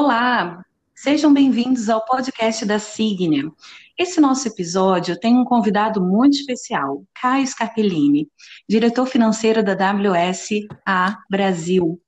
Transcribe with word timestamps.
Olá, 0.00 0.64
sejam 0.94 1.34
bem-vindos 1.34 1.88
ao 1.88 2.04
podcast 2.04 2.64
da 2.64 2.78
Signia. 2.78 3.50
Esse 3.98 4.20
nosso 4.20 4.46
episódio 4.46 5.18
tem 5.18 5.36
um 5.36 5.44
convidado 5.44 6.00
muito 6.00 6.34
especial, 6.34 7.02
Caio 7.20 7.44
Scarpellini, 7.44 8.28
diretor 8.68 9.06
financeiro 9.06 9.60
da 9.60 9.72
WSA 9.72 11.18
Brasil. 11.28 12.00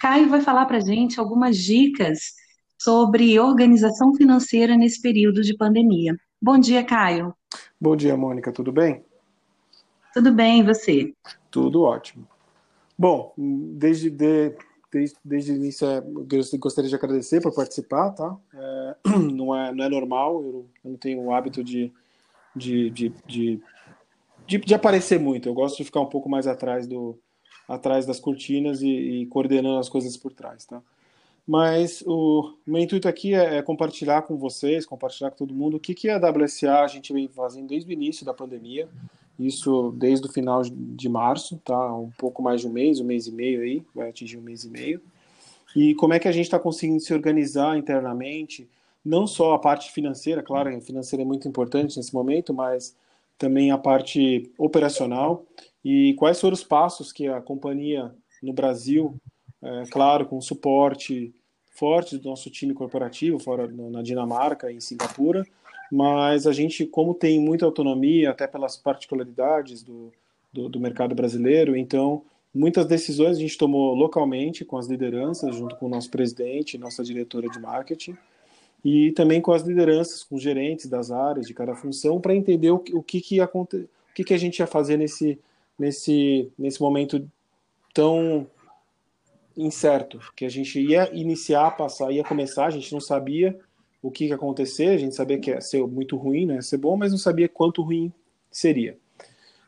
Caio 0.00 0.28
vai 0.28 0.40
falar 0.40 0.66
para 0.66 0.78
a 0.78 0.80
gente 0.80 1.20
algumas 1.20 1.56
dicas 1.56 2.32
sobre 2.76 3.38
organização 3.38 4.12
financeira 4.16 4.76
nesse 4.76 5.00
período 5.00 5.42
de 5.42 5.56
pandemia. 5.56 6.16
Bom 6.42 6.58
dia, 6.58 6.82
Caio. 6.82 7.32
Bom 7.80 7.94
dia, 7.94 8.16
Mônica, 8.16 8.50
tudo 8.50 8.72
bem? 8.72 9.04
Tudo 10.12 10.32
bem, 10.32 10.58
e 10.58 10.64
você? 10.64 11.14
Tudo 11.52 11.82
ótimo. 11.82 12.26
Bom, 12.98 13.32
desde, 13.38 14.10
de, 14.10 14.56
desde, 14.92 15.16
desde 15.24 15.52
o 15.52 15.56
início, 15.56 15.88
é, 15.88 16.02
gostaria 16.58 16.88
de 16.88 16.94
agradecer 16.94 17.40
por 17.40 17.54
participar, 17.54 18.10
tá? 18.10 18.36
É, 18.54 18.96
não, 19.32 19.56
é, 19.56 19.72
não 19.72 19.84
é 19.84 19.88
normal, 19.88 20.42
eu 20.42 20.66
não 20.84 20.96
tenho 20.96 21.22
o 21.22 21.32
hábito 21.32 21.64
de, 21.64 21.90
de, 22.54 22.90
de, 22.90 23.12
de, 23.26 23.60
de, 24.46 24.58
de 24.58 24.74
aparecer 24.74 25.18
muito, 25.18 25.48
eu 25.48 25.54
gosto 25.54 25.78
de 25.78 25.84
ficar 25.84 26.00
um 26.00 26.06
pouco 26.06 26.28
mais 26.28 26.46
atrás, 26.46 26.86
do, 26.86 27.18
atrás 27.66 28.04
das 28.04 28.20
cortinas 28.20 28.82
e, 28.82 28.88
e 28.88 29.26
coordenando 29.26 29.78
as 29.78 29.88
coisas 29.88 30.16
por 30.16 30.32
trás, 30.32 30.66
tá? 30.66 30.82
Mas 31.44 32.04
o 32.06 32.56
meu 32.64 32.80
intuito 32.80 33.08
aqui 33.08 33.34
é, 33.34 33.56
é, 33.56 33.62
compartilhar 33.62 34.22
com 34.22 34.36
vocês, 34.36 34.86
compartilhar 34.86 35.30
com 35.30 35.38
todo 35.38 35.54
mundo 35.54 35.76
o 35.76 35.80
que, 35.80 35.92
que 35.92 36.08
a 36.08 36.18
WSA 36.18 36.82
a 36.82 36.86
gente 36.86 37.12
vem 37.12 37.26
fazendo 37.26 37.66
desde 37.66 37.90
o 37.90 37.92
início 37.92 38.24
da 38.24 38.32
pandemia, 38.32 38.88
isso 39.38 39.92
desde 39.96 40.26
o 40.26 40.32
final 40.32 40.62
de 40.62 41.08
março, 41.08 41.60
tá? 41.64 41.94
Um 41.94 42.10
pouco 42.18 42.42
mais 42.42 42.60
de 42.60 42.66
um 42.66 42.72
mês, 42.72 43.00
um 43.00 43.04
mês 43.04 43.26
e 43.26 43.32
meio 43.32 43.62
aí, 43.62 43.82
vai 43.94 44.10
atingir 44.10 44.38
um 44.38 44.42
mês 44.42 44.64
e 44.64 44.68
meio. 44.68 45.00
E 45.74 45.94
como 45.94 46.12
é 46.12 46.18
que 46.18 46.28
a 46.28 46.32
gente 46.32 46.44
está 46.44 46.58
conseguindo 46.58 47.00
se 47.00 47.14
organizar 47.14 47.78
internamente, 47.78 48.68
não 49.04 49.26
só 49.26 49.54
a 49.54 49.58
parte 49.58 49.90
financeira, 49.90 50.42
claro, 50.42 50.74
a 50.74 50.80
financeira 50.80 51.22
é 51.22 51.26
muito 51.26 51.48
importante 51.48 51.96
nesse 51.96 52.14
momento, 52.14 52.52
mas 52.52 52.94
também 53.38 53.70
a 53.70 53.78
parte 53.78 54.50
operacional 54.58 55.44
e 55.84 56.14
quais 56.14 56.40
foram 56.40 56.54
os 56.54 56.62
passos 56.62 57.10
que 57.10 57.26
a 57.26 57.40
companhia 57.40 58.14
no 58.42 58.52
Brasil, 58.52 59.16
é, 59.60 59.84
claro, 59.90 60.26
com 60.26 60.40
suporte 60.40 61.34
forte 61.70 62.18
do 62.18 62.28
nosso 62.28 62.50
time 62.50 62.74
corporativo, 62.74 63.38
fora 63.38 63.66
na 63.66 64.02
Dinamarca 64.02 64.70
e 64.70 64.76
em 64.76 64.80
Singapura, 64.80 65.44
mas 65.92 66.46
a 66.46 66.52
gente, 66.52 66.86
como 66.86 67.12
tem 67.12 67.38
muita 67.38 67.66
autonomia, 67.66 68.30
até 68.30 68.46
pelas 68.46 68.78
particularidades 68.78 69.82
do, 69.82 70.10
do, 70.50 70.66
do, 70.66 70.80
mercado 70.80 71.14
brasileiro, 71.14 71.76
então 71.76 72.22
muitas 72.54 72.86
decisões 72.86 73.36
a 73.36 73.40
gente 73.40 73.58
tomou 73.58 73.94
localmente 73.94 74.64
com 74.64 74.78
as 74.78 74.86
lideranças, 74.86 75.54
junto 75.54 75.76
com 75.76 75.84
o 75.84 75.88
nosso 75.90 76.10
presidente, 76.10 76.78
nossa 76.78 77.04
diretora 77.04 77.46
de 77.46 77.60
marketing, 77.60 78.16
e 78.82 79.12
também 79.12 79.42
com 79.42 79.52
as 79.52 79.64
lideranças, 79.64 80.24
com 80.24 80.36
os 80.36 80.42
gerentes 80.42 80.86
das 80.86 81.10
áreas 81.10 81.46
de 81.46 81.52
cada 81.52 81.74
função, 81.74 82.18
para 82.18 82.34
entender 82.34 82.70
o, 82.70 82.82
o, 82.94 83.02
que, 83.02 83.20
que, 83.20 83.36
ia, 83.36 83.44
o 83.44 83.66
que, 84.14 84.24
que 84.24 84.32
a 84.32 84.38
gente 84.38 84.60
ia 84.60 84.66
fazer 84.66 84.96
nesse, 84.96 85.38
nesse, 85.78 86.50
nesse 86.58 86.80
momento 86.80 87.28
tão 87.92 88.46
incerto, 89.54 90.18
que 90.34 90.46
a 90.46 90.48
gente 90.48 90.80
ia 90.80 91.14
iniciar, 91.14 91.72
passar, 91.72 92.10
ia 92.10 92.24
começar, 92.24 92.64
a 92.64 92.70
gente 92.70 92.90
não 92.94 93.00
sabia 93.00 93.60
o 94.02 94.10
que 94.10 94.26
ia 94.26 94.34
acontecer. 94.34 94.88
A 94.88 94.98
gente 94.98 95.14
sabia 95.14 95.38
que 95.38 95.50
ia 95.50 95.60
ser 95.60 95.86
muito 95.86 96.16
ruim, 96.16 96.44
né? 96.44 96.60
ser 96.60 96.78
bom, 96.78 96.96
mas 96.96 97.12
não 97.12 97.18
sabia 97.18 97.48
quanto 97.48 97.82
ruim 97.82 98.12
seria. 98.50 98.98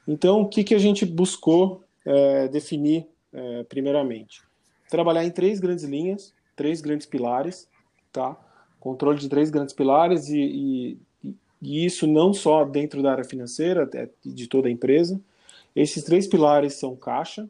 Então, 0.06 0.42
o 0.42 0.48
que, 0.48 0.64
que 0.64 0.74
a 0.74 0.78
gente 0.78 1.06
buscou 1.06 1.82
é, 2.04 2.48
definir 2.48 3.06
é, 3.32 3.62
primeiramente? 3.64 4.42
Trabalhar 4.90 5.24
em 5.24 5.30
três 5.30 5.60
grandes 5.60 5.84
linhas, 5.84 6.34
três 6.56 6.80
grandes 6.80 7.06
pilares, 7.06 7.68
tá? 8.12 8.36
Controle 8.80 9.18
de 9.18 9.28
três 9.28 9.48
grandes 9.50 9.74
pilares 9.74 10.28
e, 10.28 10.98
e, 11.22 11.32
e 11.62 11.86
isso 11.86 12.06
não 12.06 12.34
só 12.34 12.64
dentro 12.64 13.02
da 13.02 13.12
área 13.12 13.24
financeira, 13.24 13.88
é, 13.94 14.08
de 14.24 14.46
toda 14.46 14.68
a 14.68 14.70
empresa. 14.70 15.20
Esses 15.74 16.04
três 16.04 16.26
pilares 16.26 16.74
são 16.74 16.94
caixa, 16.94 17.48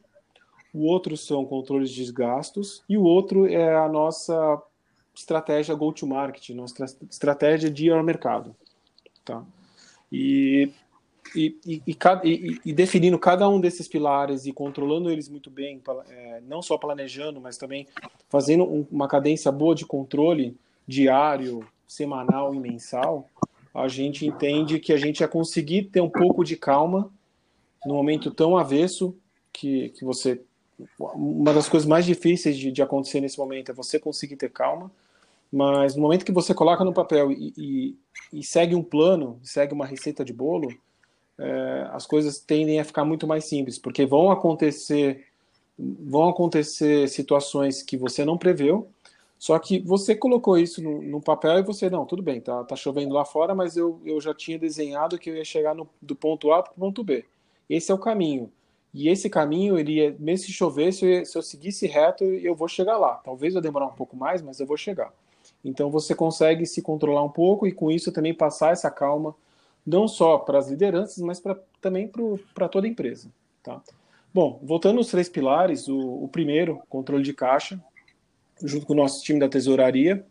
o 0.73 0.85
outro 0.87 1.17
são 1.17 1.45
controles 1.45 1.91
de 1.91 2.11
gastos 2.13 2.83
e 2.89 2.97
o 2.97 3.03
outro 3.03 3.47
é 3.47 3.75
a 3.75 3.89
nossa 3.89 4.63
estratégia 5.15 5.75
go-to-market, 5.75 6.51
nossa 6.51 6.85
estratégia 7.11 7.71
de 7.71 7.87
ir 7.87 7.93
ao 7.93 8.03
mercado. 8.03 8.55
Tá? 9.25 9.43
E, 10.11 10.71
e, 11.35 11.57
e, 11.67 11.83
e, 11.87 12.61
e, 12.65 12.73
definindo 12.73 13.19
cada 13.19 13.49
um 13.49 13.61
desses 13.61 13.89
pilares 13.89 14.47
e 14.47 14.53
controlando 14.53 15.11
eles 15.11 15.29
muito 15.29 15.51
bem, 15.51 15.81
é, 16.09 16.43
não 16.47 16.61
só 16.61 16.77
planejando, 16.77 17.41
mas 17.41 17.57
também 17.57 17.87
fazendo 18.29 18.65
um, 18.65 18.87
uma 18.91 19.09
cadência 19.09 19.51
boa 19.51 19.75
de 19.75 19.87
controle 19.87 20.57
diário, 20.87 21.67
semanal 21.87 22.55
e 22.55 22.59
mensal, 22.59 23.29
a 23.75 23.89
gente 23.89 24.27
entende 24.27 24.79
que 24.79 24.93
a 24.93 24.97
gente 24.97 25.21
ia 25.21 25.29
conseguir 25.29 25.85
ter 25.85 26.01
um 26.01 26.11
pouco 26.11 26.45
de 26.45 26.57
calma 26.57 27.11
no 27.85 27.95
momento 27.95 28.31
tão 28.31 28.57
avesso 28.57 29.17
que, 29.53 29.91
que 29.91 30.05
você. 30.05 30.41
Uma 30.99 31.53
das 31.53 31.69
coisas 31.69 31.89
mais 31.89 32.05
difíceis 32.05 32.57
de, 32.59 32.71
de 32.71 32.83
acontecer 32.83 33.21
nesse 33.21 33.39
momento 33.39 33.71
é 33.71 33.75
você 33.75 33.99
conseguir 33.99 34.37
ter 34.37 34.51
calma 34.51 34.91
mas 35.55 35.95
no 35.95 36.03
momento 36.03 36.25
que 36.25 36.33
você 36.33 36.53
coloca 36.53 36.85
no 36.85 36.93
papel 36.93 37.31
e, 37.31 37.55
e, 37.57 37.99
e 38.33 38.43
segue 38.43 38.75
um 38.75 38.83
plano, 38.83 39.39
segue 39.41 39.73
uma 39.73 39.87
receita 39.87 40.25
de 40.25 40.33
bolo, 40.33 40.69
é, 41.39 41.89
as 41.93 42.05
coisas 42.05 42.41
tendem 42.41 42.81
a 42.81 42.85
ficar 42.85 43.05
muito 43.05 43.25
mais 43.25 43.45
simples, 43.45 43.79
porque 43.79 44.05
vão 44.05 44.33
acontecer 44.33 45.25
vão 45.79 46.29
acontecer 46.29 47.09
situações 47.09 47.83
que 47.83 47.97
você 47.97 48.25
não 48.25 48.37
preveu, 48.37 48.89
só 49.39 49.57
que 49.59 49.79
você 49.79 50.17
colocou 50.17 50.59
isso 50.59 50.83
no, 50.83 51.03
no 51.03 51.21
papel 51.21 51.59
e 51.59 51.63
você, 51.63 51.89
não, 51.89 52.05
tudo 52.05 52.23
bem, 52.23 52.41
tá, 52.41 52.65
tá 52.65 52.75
chovendo 52.75 53.15
lá 53.15 53.25
fora, 53.25 53.55
mas 53.55 53.77
eu, 53.77 54.01
eu 54.05 54.21
já 54.21 54.35
tinha 54.35 54.59
desenhado 54.59 55.19
que 55.19 55.31
eu 55.31 55.37
ia 55.37 55.45
chegar 55.45 55.75
no, 55.75 55.89
do 56.03 56.17
ponto 56.17 56.53
A 56.53 56.63
para 56.63 56.73
o 56.73 56.77
ponto 56.77 57.05
B. 57.05 57.25
Esse 57.71 57.93
é 57.93 57.95
o 57.95 57.99
caminho. 57.99 58.51
E 58.93 59.09
esse 59.09 59.29
caminho, 59.29 59.79
ele 59.79 59.95
ia, 59.95 60.17
mesmo 60.19 60.47
se 60.47 61.05
eu, 61.05 61.27
se 61.27 61.37
eu 61.37 61.43
seguisse 61.43 61.87
reto, 61.87 62.25
eu 62.25 62.55
vou 62.55 62.69
chegar 62.69 62.97
lá. 62.97 63.15
Talvez 63.25 63.55
eu 63.55 63.61
demorar 63.61 63.87
um 63.87 63.95
pouco 63.95 64.17
mais, 64.17 64.41
mas 64.41 64.61
eu 64.61 64.67
vou 64.67 64.77
chegar. 64.77 65.13
Então 65.65 65.91
você 65.91 66.15
consegue 66.15 66.67
se 66.67 66.83
controlar 66.83 67.23
um 67.23 67.31
pouco 67.31 67.67
e 67.67 67.73
com 67.73 67.91
isso 67.91 68.13
também 68.13 68.35
passar 68.35 68.73
essa 68.73 68.91
calma 68.91 69.35
não 69.87 70.09
só 70.09 70.39
para 70.39 70.59
as 70.59 70.69
lideranças, 70.69 71.19
mas 71.19 71.39
pra, 71.39 71.57
também 71.81 72.11
para 72.55 72.69
toda 72.69 72.87
a 72.87 72.91
empresa. 72.91 73.31
Tá? 73.63 73.83
Bom, 74.33 74.59
voltando 74.63 74.99
aos 74.99 75.09
três 75.09 75.29
pilares, 75.29 75.89
o, 75.89 76.25
o, 76.25 76.29
primeiro, 76.29 76.83
controle 76.89 77.23
de 77.23 77.35
caixa, 77.35 77.83
junto 78.63 78.87
com 78.87 78.93
o 78.93 78.97
nosso 78.97 79.23
time 79.23 79.39
da 79.39 79.49
tesouraria, 79.49 80.25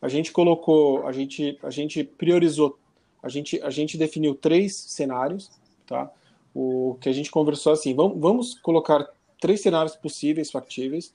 a 0.00 0.08
gente 0.08 0.32
colocou, 0.32 1.06
a 1.06 1.12
gente, 1.12 1.58
a 1.62 1.70
gente 1.70 2.04
priorizou, 2.04 2.78
a 3.22 3.28
gente, 3.28 3.60
a 3.62 3.70
gente 3.70 3.96
definiu 3.96 4.34
três 4.34 4.76
cenários, 4.76 5.50
tá? 5.86 6.10
O 6.54 6.96
que 7.00 7.08
a 7.08 7.12
gente 7.12 7.30
conversou 7.30 7.72
assim, 7.72 7.94
vamos, 7.94 8.18
vamos 8.18 8.54
colocar 8.60 9.08
três 9.40 9.60
cenários 9.60 9.94
possíveis, 9.94 10.50
factíveis. 10.50 11.14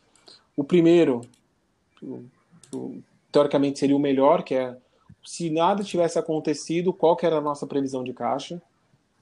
O 0.56 0.64
primeiro, 0.64 1.22
o, 2.02 2.24
teoricamente 3.32 3.80
seria 3.80 3.96
o 3.96 4.00
melhor, 4.00 4.44
que 4.44 4.56
é 4.56 4.76
se 5.24 5.50
nada 5.50 5.84
tivesse 5.84 6.18
acontecido, 6.18 6.92
qual 6.92 7.16
que 7.16 7.26
era 7.26 7.38
a 7.38 7.42
nossa 7.42 7.68
previsão 7.68 8.04
de 8.04 8.14
caixa, 8.14 8.62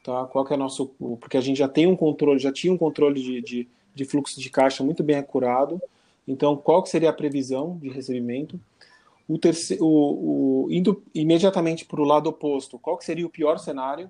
tá? 0.03 0.25
Qual 0.25 0.45
que 0.45 0.53
é 0.53 0.57
nosso, 0.57 0.87
porque 1.19 1.37
a 1.37 1.41
gente 1.41 1.57
já 1.57 1.67
tem 1.67 1.87
um 1.87 1.95
controle, 1.95 2.39
já 2.39 2.51
tinha 2.51 2.71
um 2.71 2.77
controle 2.77 3.21
de, 3.21 3.41
de, 3.41 3.67
de 3.93 4.05
fluxo 4.05 4.39
de 4.39 4.49
caixa 4.49 4.83
muito 4.83 5.03
bem 5.03 5.17
acurado. 5.17 5.81
Então, 6.27 6.55
qual 6.55 6.81
que 6.83 6.89
seria 6.89 7.09
a 7.09 7.13
previsão 7.13 7.77
de 7.81 7.89
recebimento? 7.89 8.59
O 9.27 9.37
terceiro, 9.37 9.85
o, 9.85 10.65
o, 10.65 10.71
indo 10.71 11.03
imediatamente 11.13 11.85
para 11.85 12.01
o 12.01 12.05
lado 12.05 12.27
oposto, 12.29 12.79
qual 12.79 12.97
que 12.97 13.05
seria 13.05 13.25
o 13.25 13.29
pior 13.29 13.59
cenário? 13.59 14.09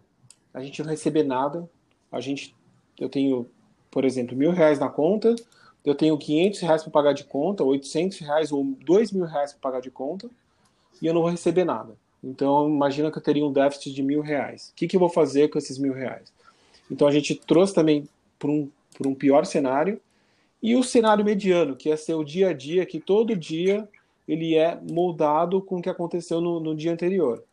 A 0.54 0.62
gente 0.62 0.82
não 0.82 0.90
receber 0.90 1.24
nada. 1.24 1.70
A 2.12 2.20
gente, 2.20 2.56
eu 3.00 3.09
tenho, 3.09 3.46
por 3.92 4.06
exemplo, 4.06 4.36
mil 4.36 4.52
reais 4.52 4.80
na 4.80 4.90
conta, 4.90 5.36
eu 5.85 5.95
tenho 5.95 6.17
500 6.17 6.59
reais 6.59 6.84
para 6.84 6.91
pagar 6.91 7.13
de 7.13 7.23
conta, 7.23 7.63
800 7.63 8.19
reais 8.19 8.51
ou 8.51 8.63
2 8.63 9.12
mil 9.12 9.25
reais 9.25 9.53
para 9.53 9.72
pagar 9.72 9.81
de 9.81 9.90
conta, 9.90 10.29
e 11.02 11.08
eu 11.08 11.14
não 11.14 11.22
vou 11.22 11.29
receber 11.29 11.64
nada. 11.64 11.96
Então, 12.23 12.67
imagina 12.67 13.11
que 13.11 13.17
eu 13.17 13.23
teria 13.23 13.46
um 13.46 13.52
déficit 13.52 13.93
de 13.93 14.03
mil 14.03 14.22
reais. 14.22 14.70
O 14.70 14.76
que, 14.76 14.87
que 14.87 14.96
eu 14.96 14.99
vou 14.99 15.09
fazer 15.09 15.49
com 15.49 15.58
esses 15.58 15.78
mil 15.78 15.93
reais? 15.93 16.31
Então, 16.91 17.08
a 17.08 17.11
gente 17.11 17.35
trouxe 17.35 17.73
também 17.73 18.08
para 18.37 18.49
um, 18.49 18.70
um 19.05 19.16
pior 19.16 19.46
cenário, 19.46 19.99
e 20.61 20.76
o 20.76 20.84
cenário 20.84 21.23
mediano, 21.23 21.76
que 21.76 21.90
é 21.90 21.96
ser 21.96 22.16
o 22.16 22.23
dia 22.23 22.49
a 22.49 22.53
dia, 22.53 22.85
que 22.85 22.99
todo 22.99 23.35
dia 23.35 23.87
ele 24.28 24.55
é 24.55 24.78
moldado 24.91 25.61
com 25.61 25.78
o 25.78 25.82
que 25.82 25.90
aconteceu 25.90 26.41
no, 26.41 26.59
no 26.59 26.75
dia 26.75 26.91
anterior. 26.91 27.43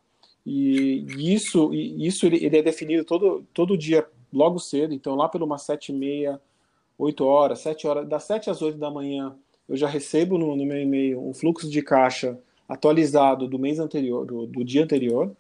E 0.45 1.07
isso, 1.35 1.73
isso 1.73 2.27
ele, 2.27 2.45
ele, 2.45 2.59
é 2.59 2.63
definido 2.63 3.05
todo, 3.05 3.45
todo 3.55 3.79
dia 3.79 4.07
logo 4.33 4.59
cedo, 4.59 4.93
então 4.93 5.15
lá 5.15 5.29
pelo 5.29 5.47
umas 5.47 5.63
sete 5.63 5.91
e 5.91 5.95
meia, 5.95 6.41
8 6.99 7.25
horas, 7.25 7.61
7 7.61 7.87
horas, 7.87 8.09
das 8.09 8.25
7 8.25 8.51
às 8.51 8.63
8 8.63 8.79
da 8.79 8.91
manhã, 8.91 9.37
eu 9.69 9.77
já 9.77 9.89
recebo 9.89 10.39
no, 10.39 10.57
no 10.57 10.65
meu 10.65 10.81
e-mail 10.81 11.21
um 11.21 11.35
fluxo 11.35 11.69
de 11.69 11.83
caixa 11.83 12.39
atualizado 12.69 13.47
do 13.47 13.59
mês 13.59 13.79
anterior, 13.79 14.25
do, 14.25 14.47
do 14.47 14.65
dia 14.65 14.83
anterior, 14.83 15.35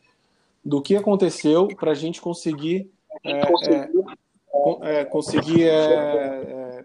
do 0.64 0.82
que 0.82 0.96
aconteceu 0.96 1.68
para 1.68 1.92
a 1.92 1.94
gente 1.94 2.20
conseguir 2.20 2.90
é, 3.24 3.40
é, 3.40 5.00
é, 5.00 5.04
conseguir 5.04 5.64
é, 5.64 5.74
é, 5.74 6.84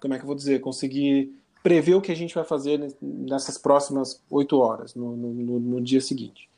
como 0.00 0.14
é 0.14 0.16
que 0.16 0.22
eu 0.22 0.26
vou 0.26 0.34
dizer, 0.34 0.60
conseguir 0.60 1.32
prever 1.62 1.94
o 1.94 2.00
que 2.00 2.10
a 2.10 2.16
gente 2.16 2.34
vai 2.34 2.44
fazer 2.44 2.94
nessas 3.00 3.58
próximas 3.58 4.22
oito 4.30 4.58
horas, 4.58 4.94
no, 4.94 5.16
no, 5.16 5.60
no, 5.60 5.80
dia 5.80 6.00
seguinte. 6.00 6.48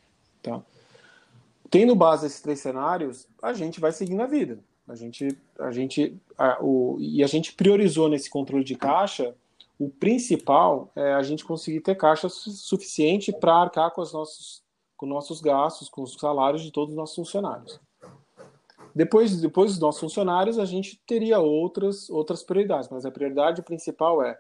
Tá? 0.42 0.62
Tendo 1.70 1.94
base 1.94 2.26
esses 2.26 2.40
três 2.40 2.60
cenários, 2.60 3.26
a 3.42 3.52
gente 3.52 3.80
vai 3.80 3.92
seguindo 3.92 4.22
a 4.22 4.26
vida. 4.26 4.58
A 4.88 4.94
gente, 4.94 5.38
a 5.58 5.70
gente, 5.70 6.16
a, 6.36 6.58
o, 6.62 6.96
e 7.00 7.22
a 7.22 7.26
gente 7.26 7.54
priorizou 7.54 8.08
nesse 8.08 8.28
controle 8.28 8.64
de 8.64 8.74
caixa 8.74 9.34
o 9.82 9.88
principal 9.88 10.92
é 10.94 11.12
a 11.12 11.22
gente 11.24 11.44
conseguir 11.44 11.80
ter 11.80 11.96
caixa 11.96 12.28
suficiente 12.28 13.32
para 13.32 13.52
arcar 13.52 13.90
com 13.90 14.00
os 14.00 14.12
nossos, 14.12 14.62
com 14.96 15.06
nossos 15.06 15.40
gastos, 15.40 15.88
com 15.88 16.02
os 16.02 16.14
salários 16.14 16.62
de 16.62 16.70
todos 16.70 16.90
os 16.90 16.96
nossos 16.96 17.16
funcionários. 17.16 17.80
Depois, 18.94 19.40
depois 19.40 19.72
dos 19.72 19.80
nossos 19.80 20.00
funcionários, 20.00 20.56
a 20.56 20.64
gente 20.64 21.00
teria 21.04 21.40
outras, 21.40 22.08
outras 22.10 22.44
prioridades, 22.44 22.90
mas 22.90 23.04
a 23.04 23.10
prioridade 23.10 23.60
principal 23.62 24.22
é 24.22 24.38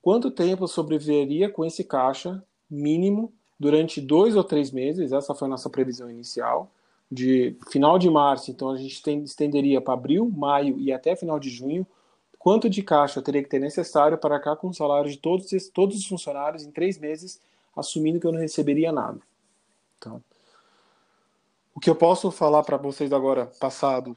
quanto 0.00 0.30
tempo 0.30 0.66
sobreviveria 0.66 1.50
com 1.50 1.62
esse 1.62 1.84
caixa 1.84 2.42
mínimo 2.70 3.30
durante 3.58 4.00
dois 4.00 4.34
ou 4.34 4.42
três 4.42 4.70
meses, 4.70 5.12
essa 5.12 5.34
foi 5.34 5.46
a 5.46 5.50
nossa 5.50 5.68
previsão 5.68 6.10
inicial, 6.10 6.70
de 7.10 7.56
final 7.70 7.98
de 7.98 8.08
março, 8.08 8.50
então 8.50 8.70
a 8.70 8.76
gente 8.76 9.02
tem, 9.02 9.22
estenderia 9.24 9.80
para 9.80 9.94
abril, 9.94 10.30
maio 10.30 10.78
e 10.78 10.92
até 10.92 11.16
final 11.16 11.40
de 11.40 11.50
junho, 11.50 11.86
quanto 12.38 12.70
de 12.70 12.82
caixa 12.82 13.20
teria 13.20 13.42
que 13.42 13.48
ter 13.48 13.58
necessário 13.58 14.16
para 14.16 14.36
arcar 14.36 14.56
com 14.56 14.68
o 14.68 14.74
salário 14.74 15.10
de 15.10 15.18
todos, 15.18 15.50
todos 15.74 15.98
os 15.98 16.06
funcionários 16.06 16.62
em 16.62 16.70
três 16.70 16.98
meses, 16.98 17.40
assumindo 17.76 18.20
que 18.20 18.26
eu 18.26 18.32
não 18.32 18.40
receberia 18.40 18.92
nada. 18.92 19.20
Então, 19.98 20.22
o 21.74 21.80
que 21.80 21.90
eu 21.90 21.94
posso 21.94 22.30
falar 22.30 22.62
para 22.62 22.76
vocês 22.76 23.12
agora, 23.12 23.46
passado 23.58 24.16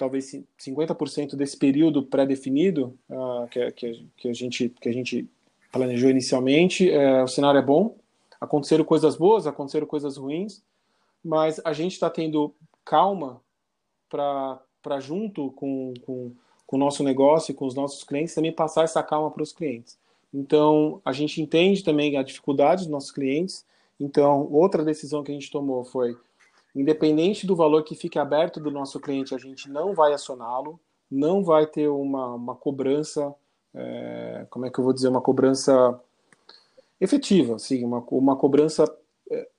talvez 0.00 0.34
50% 0.58 1.36
desse 1.36 1.58
período 1.58 2.02
pré-definido 2.02 2.98
uh, 3.10 3.46
que, 3.48 3.70
que, 3.72 4.06
que, 4.16 4.28
a 4.28 4.32
gente, 4.32 4.70
que 4.80 4.88
a 4.88 4.92
gente 4.92 5.28
planejou 5.70 6.08
inicialmente, 6.08 6.90
é, 6.90 7.22
o 7.22 7.28
cenário 7.28 7.58
é 7.58 7.62
bom, 7.62 7.96
aconteceram 8.40 8.82
coisas 8.82 9.14
boas, 9.14 9.46
aconteceram 9.46 9.86
coisas 9.86 10.16
ruins, 10.16 10.62
mas 11.24 11.60
a 11.64 11.72
gente 11.72 11.92
está 11.92 12.08
tendo 12.08 12.54
calma 12.84 13.40
para 14.08 15.00
junto 15.00 15.52
com, 15.52 15.94
com, 16.02 16.32
com, 16.66 16.76
o 16.76 16.78
nosso 16.78 17.02
negócio 17.02 17.52
e 17.52 17.54
com 17.54 17.66
os 17.66 17.74
nossos 17.74 18.02
clientes 18.04 18.34
também 18.34 18.52
passar 18.52 18.84
essa 18.84 19.02
calma 19.02 19.30
para 19.30 19.42
os 19.42 19.52
clientes. 19.52 19.98
Então, 20.32 21.00
a 21.04 21.12
gente 21.12 21.40
entende 21.40 21.82
também 21.82 22.16
a 22.16 22.22
dificuldade 22.22 22.82
dos 22.82 22.90
nossos 22.90 23.10
clientes. 23.10 23.64
Então, 23.98 24.48
outra 24.50 24.84
decisão 24.84 25.22
que 25.22 25.30
a 25.30 25.34
gente 25.34 25.50
tomou 25.50 25.84
foi 25.84 26.16
Independente 26.74 27.46
do 27.46 27.56
valor 27.56 27.82
que 27.82 27.96
fique 27.96 28.18
aberto 28.18 28.60
do 28.60 28.70
nosso 28.70 29.00
cliente, 29.00 29.34
a 29.34 29.38
gente 29.38 29.68
não 29.68 29.92
vai 29.92 30.12
acioná-lo, 30.12 30.78
não 31.10 31.42
vai 31.42 31.66
ter 31.66 31.88
uma, 31.88 32.34
uma 32.34 32.54
cobrança, 32.54 33.34
é, 33.74 34.46
como 34.48 34.66
é 34.66 34.70
que 34.70 34.78
eu 34.78 34.84
vou 34.84 34.92
dizer, 34.92 35.08
uma 35.08 35.20
cobrança 35.20 36.00
efetiva, 37.00 37.56
assim, 37.56 37.84
uma, 37.84 38.04
uma 38.10 38.36
cobrança 38.36 38.84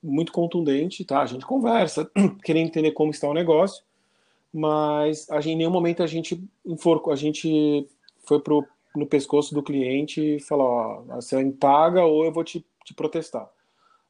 muito 0.01 0.31
contundente, 0.31 1.05
tá? 1.05 1.21
A 1.21 1.25
gente 1.25 1.45
conversa, 1.45 2.09
querendo 2.43 2.67
entender 2.67 2.91
como 2.91 3.11
está 3.11 3.27
o 3.27 3.33
negócio, 3.33 3.83
mas 4.53 5.29
a 5.29 5.39
gente, 5.39 5.53
em 5.53 5.57
nenhum 5.57 5.71
momento 5.71 6.03
a 6.03 6.07
gente 6.07 6.43
enforcou, 6.65 7.13
a 7.13 7.15
gente 7.15 7.87
foi 8.25 8.39
pro, 8.39 8.65
no 8.95 9.05
pescoço 9.05 9.53
do 9.53 9.63
cliente 9.63 10.35
e 10.35 10.39
falou, 10.39 10.67
ó, 10.67 11.15
você 11.15 11.41
me 11.41 11.53
paga 11.53 12.03
ou 12.03 12.25
eu 12.25 12.31
vou 12.31 12.43
te, 12.43 12.65
te 12.83 12.93
protestar. 12.93 13.49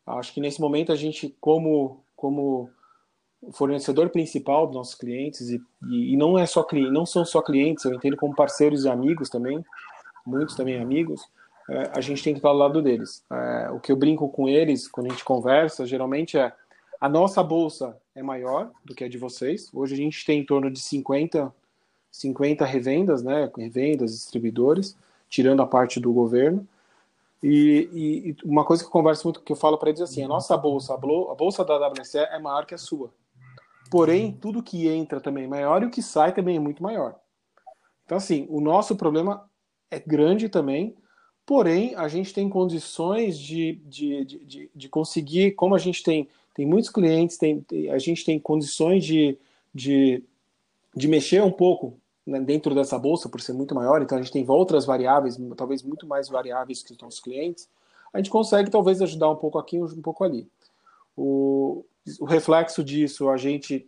Acho 0.05 0.33
que 0.33 0.41
nesse 0.41 0.59
momento 0.59 0.91
a 0.91 0.95
gente, 0.95 1.35
como, 1.39 2.03
como 2.15 2.69
fornecedor 3.51 4.09
principal 4.09 4.65
dos 4.65 4.75
nossos 4.75 4.95
clientes 4.95 5.49
e, 5.49 5.61
e, 5.89 6.17
não 6.17 6.37
é 6.37 6.45
só 6.45 6.65
não 6.91 7.05
são 7.05 7.23
só 7.23 7.41
clientes, 7.41 7.85
eu 7.85 7.93
entendo 7.93 8.17
como 8.17 8.35
parceiros 8.35 8.85
e 8.85 8.89
amigos 8.89 9.29
também, 9.29 9.63
muitos 10.25 10.55
também 10.55 10.79
amigos. 10.79 11.21
É, 11.71 11.89
a 11.95 12.01
gente 12.01 12.21
tem 12.21 12.33
que 12.33 12.39
estar 12.39 12.49
ao 12.49 12.57
lado 12.57 12.81
deles. 12.81 13.23
É, 13.31 13.71
o 13.71 13.79
que 13.79 13.91
eu 13.91 13.95
brinco 13.95 14.27
com 14.27 14.49
eles 14.49 14.89
quando 14.89 15.07
a 15.07 15.09
gente 15.09 15.23
conversa, 15.23 15.85
geralmente 15.85 16.37
é 16.37 16.51
a 16.99 17.07
nossa 17.07 17.41
bolsa 17.41 17.97
é 18.13 18.21
maior 18.21 18.69
do 18.83 18.93
que 18.93 19.05
a 19.05 19.09
de 19.09 19.17
vocês. 19.17 19.69
Hoje 19.73 19.93
a 19.93 19.97
gente 19.97 20.25
tem 20.25 20.39
em 20.39 20.45
torno 20.45 20.69
de 20.69 20.79
50 20.79 21.53
50 22.11 22.65
revendas, 22.65 23.23
né, 23.23 23.49
revendas, 23.57 24.11
distribuidores, 24.11 24.97
tirando 25.29 25.61
a 25.61 25.65
parte 25.65 25.97
do 25.97 26.11
governo. 26.11 26.67
E, 27.41 27.89
e, 27.93 28.35
uma 28.43 28.65
coisa 28.65 28.83
que 28.83 28.87
eu 28.87 28.91
converso 28.91 29.25
muito, 29.25 29.41
que 29.41 29.51
eu 29.53 29.55
falo 29.55 29.77
para 29.77 29.89
eles 29.89 30.01
é 30.01 30.03
assim, 30.03 30.21
a 30.21 30.27
nossa 30.27 30.57
bolsa, 30.57 30.93
a 30.93 30.97
bolsa 30.97 31.63
da 31.63 31.87
WSE 31.87 32.17
é 32.17 32.37
maior 32.37 32.65
que 32.65 32.75
a 32.75 32.77
sua. 32.77 33.09
Porém, 33.89 34.33
tudo 34.33 34.61
que 34.61 34.89
entra 34.89 35.21
também 35.21 35.45
é 35.45 35.47
maior 35.47 35.81
e 35.81 35.85
o 35.85 35.89
que 35.89 36.01
sai 36.01 36.33
também 36.33 36.57
é 36.57 36.59
muito 36.59 36.83
maior. 36.83 37.15
Então, 38.05 38.17
assim, 38.17 38.45
o 38.49 38.59
nosso 38.59 38.97
problema 38.97 39.49
é 39.89 39.99
grande 39.99 40.49
também, 40.49 40.95
porém, 41.45 41.95
a 41.95 42.07
gente 42.07 42.33
tem 42.33 42.49
condições 42.49 43.37
de, 43.37 43.73
de, 43.85 44.25
de, 44.25 44.71
de 44.73 44.89
conseguir, 44.89 45.51
como 45.51 45.75
a 45.75 45.79
gente 45.79 46.03
tem, 46.03 46.27
tem 46.53 46.65
muitos 46.65 46.89
clientes, 46.89 47.37
tem, 47.37 47.65
a 47.91 47.97
gente 47.97 48.23
tem 48.23 48.39
condições 48.39 49.03
de, 49.03 49.37
de, 49.73 50.23
de 50.95 51.07
mexer 51.07 51.41
um 51.41 51.51
pouco 51.51 51.97
né, 52.25 52.39
dentro 52.39 52.75
dessa 52.75 52.97
bolsa, 52.97 53.29
por 53.29 53.41
ser 53.41 53.53
muito 53.53 53.73
maior, 53.73 54.01
então 54.01 54.17
a 54.17 54.21
gente 54.21 54.31
tem 54.31 54.45
outras 54.49 54.85
variáveis, 54.85 55.37
talvez 55.55 55.83
muito 55.83 56.05
mais 56.07 56.29
variáveis 56.29 56.83
que 56.83 56.93
os 56.93 56.99
nossos 56.99 57.19
clientes, 57.19 57.67
a 58.13 58.17
gente 58.17 58.29
consegue 58.29 58.69
talvez 58.69 59.01
ajudar 59.01 59.29
um 59.29 59.35
pouco 59.35 59.57
aqui, 59.57 59.79
um 59.81 60.01
pouco 60.01 60.23
ali. 60.23 60.47
O, 61.15 61.85
o 62.19 62.25
reflexo 62.25 62.83
disso, 62.83 63.29
a 63.29 63.37
gente 63.37 63.87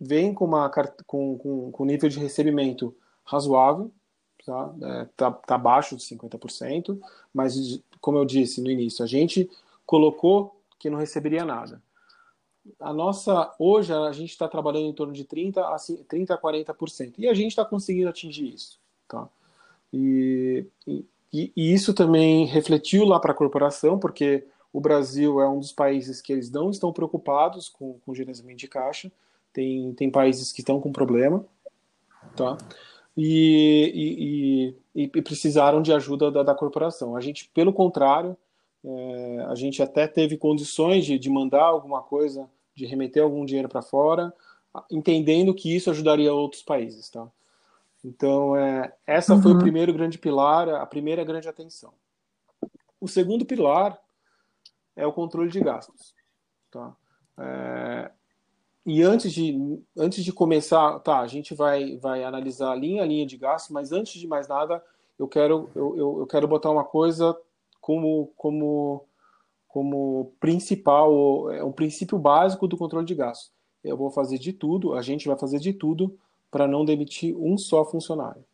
vem 0.00 0.32
com 0.32 0.44
uma 0.44 0.70
com, 1.06 1.36
com, 1.38 1.70
com 1.70 1.84
nível 1.84 2.08
de 2.08 2.18
recebimento 2.18 2.94
razoável, 3.24 3.90
tá? 4.46 4.72
É, 4.80 5.08
tá, 5.16 5.30
tá 5.32 5.54
abaixo 5.56 5.96
de 5.96 6.02
50%, 6.02 6.98
mas 7.34 7.82
como 8.00 8.18
eu 8.18 8.24
disse 8.24 8.62
no 8.62 8.70
início, 8.70 9.04
a 9.04 9.08
gente 9.08 9.50
colocou 9.84 10.58
que 10.78 10.88
não 10.88 10.98
receberia 10.98 11.44
nada. 11.44 11.82
A 12.80 12.92
nossa 12.92 13.54
hoje 13.58 13.92
a 13.92 14.12
gente 14.12 14.30
está 14.30 14.48
trabalhando 14.48 14.86
em 14.86 14.92
torno 14.92 15.12
de 15.12 15.24
30 15.24 15.60
a 15.60 15.76
30 16.08 16.34
a 16.34 16.38
40% 16.38 17.14
e 17.18 17.28
a 17.28 17.34
gente 17.34 17.50
está 17.50 17.64
conseguindo 17.64 18.08
atingir 18.08 18.54
isso, 18.54 18.78
tá? 19.06 19.28
E, 19.92 20.66
e, 20.86 21.04
e 21.32 21.52
isso 21.56 21.94
também 21.94 22.46
refletiu 22.46 23.04
lá 23.04 23.20
para 23.20 23.32
a 23.32 23.36
corporação, 23.36 23.98
porque 23.98 24.46
o 24.72 24.80
Brasil 24.80 25.40
é 25.40 25.48
um 25.48 25.58
dos 25.58 25.72
países 25.72 26.20
que 26.20 26.32
eles 26.32 26.50
não 26.50 26.70
estão 26.70 26.92
preocupados 26.92 27.68
com, 27.68 27.98
com 28.04 28.14
gerenciamento 28.14 28.58
de 28.58 28.68
caixa. 28.68 29.10
Tem, 29.52 29.94
tem 29.94 30.10
países 30.10 30.52
que 30.52 30.60
estão 30.60 30.80
com 30.80 30.92
problema, 30.92 31.44
tá? 32.36 32.58
E, 33.16 34.74
e, 34.94 35.04
e, 35.04 35.10
e 35.14 35.22
precisaram 35.22 35.80
de 35.80 35.92
ajuda 35.92 36.30
da, 36.30 36.42
da, 36.42 36.54
corporação. 36.54 37.16
A 37.16 37.20
gente, 37.20 37.48
pelo 37.54 37.72
contrário, 37.72 38.36
é, 38.84 39.46
a 39.48 39.54
gente 39.54 39.82
até 39.82 40.06
teve 40.06 40.36
condições 40.36 41.06
de, 41.06 41.18
de 41.18 41.30
mandar 41.30 41.64
alguma 41.64 42.02
coisa, 42.02 42.48
de 42.74 42.84
remeter 42.84 43.22
algum 43.22 43.44
dinheiro 43.46 43.68
para 43.70 43.80
fora, 43.80 44.34
entendendo 44.90 45.54
que 45.54 45.74
isso 45.74 45.90
ajudaria 45.90 46.32
outros 46.32 46.62
países, 46.62 47.08
tá? 47.08 47.26
Então, 48.04 48.56
é, 48.56 48.92
essa 49.06 49.34
uhum. 49.34 49.42
foi 49.42 49.50
o 49.50 49.54
uhum. 49.54 49.60
primeiro 49.60 49.92
grande 49.92 50.18
pilar, 50.18 50.68
a 50.68 50.86
primeira 50.86 51.24
grande 51.24 51.48
atenção. 51.48 51.92
O 53.00 53.08
segundo 53.08 53.44
pilar 53.44 53.98
é 54.94 55.06
o 55.06 55.12
controle 55.12 55.50
de 55.50 55.60
gastos. 55.60 56.14
Tá? 56.70 56.94
É, 57.38 58.10
e 58.86 59.02
antes 59.02 59.32
de, 59.32 59.82
antes 59.98 60.24
de 60.24 60.32
começar, 60.32 61.00
tá, 61.00 61.18
a 61.18 61.26
gente 61.26 61.54
vai, 61.54 61.96
vai 61.96 62.22
analisar 62.22 62.72
linha 62.76 63.02
a 63.02 63.06
linha 63.06 63.26
de 63.26 63.36
gastos, 63.36 63.72
mas 63.72 63.90
antes 63.90 64.20
de 64.20 64.28
mais 64.28 64.46
nada, 64.46 64.80
eu 65.18 65.26
quero, 65.26 65.68
eu, 65.74 65.96
eu, 65.96 66.18
eu 66.20 66.26
quero 66.26 66.46
botar 66.46 66.70
uma 66.70 66.84
coisa 66.84 67.36
como, 67.80 68.32
como, 68.36 69.04
como 69.66 70.32
principal, 70.38 71.50
é 71.50 71.64
um 71.64 71.72
princípio 71.72 72.16
básico 72.16 72.68
do 72.68 72.76
controle 72.76 73.04
de 73.04 73.14
gastos. 73.16 73.50
Eu 73.82 73.96
vou 73.96 74.10
fazer 74.10 74.38
de 74.38 74.52
tudo, 74.52 74.94
a 74.94 75.02
gente 75.02 75.26
vai 75.26 75.36
fazer 75.36 75.58
de 75.58 75.72
tudo 75.72 76.16
para 76.48 76.68
não 76.68 76.84
demitir 76.84 77.36
um 77.36 77.58
só 77.58 77.84
funcionário. 77.84 78.44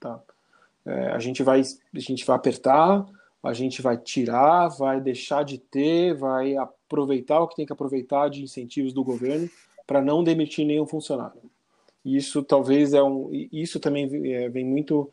Tá? 0.00 0.18
É, 0.86 1.08
a, 1.08 1.18
gente 1.18 1.42
vai, 1.42 1.60
a 1.60 1.98
gente 2.00 2.24
vai 2.24 2.36
apertar, 2.36 3.06
a 3.42 3.52
gente 3.52 3.82
vai 3.82 3.96
tirar, 3.96 4.68
vai 4.68 5.00
deixar 5.00 5.44
de 5.44 5.58
ter, 5.58 6.14
vai 6.14 6.56
aproveitar 6.56 7.40
o 7.40 7.48
que 7.48 7.56
tem 7.56 7.66
que 7.66 7.72
aproveitar 7.72 8.30
de 8.30 8.42
incentivos 8.42 8.92
do 8.92 9.02
governo 9.02 9.50
para 9.86 10.00
não 10.00 10.22
demitir 10.22 10.64
nenhum 10.64 10.86
funcionário. 10.86 11.40
Isso 12.04 12.42
talvez 12.42 12.94
é 12.94 13.02
um, 13.02 13.28
isso 13.52 13.80
também 13.80 14.08
é, 14.32 14.48
vem 14.48 14.64
muito, 14.64 15.10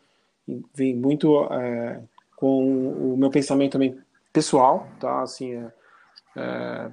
vem 0.73 0.95
muito 0.95 1.43
é, 1.51 2.01
com 2.35 3.13
o 3.13 3.17
meu 3.17 3.29
pensamento 3.29 3.73
também 3.73 3.97
pessoal, 4.31 4.87
tá? 4.99 5.21
Assim, 5.21 5.53
é, 5.53 5.71
é, 6.35 6.91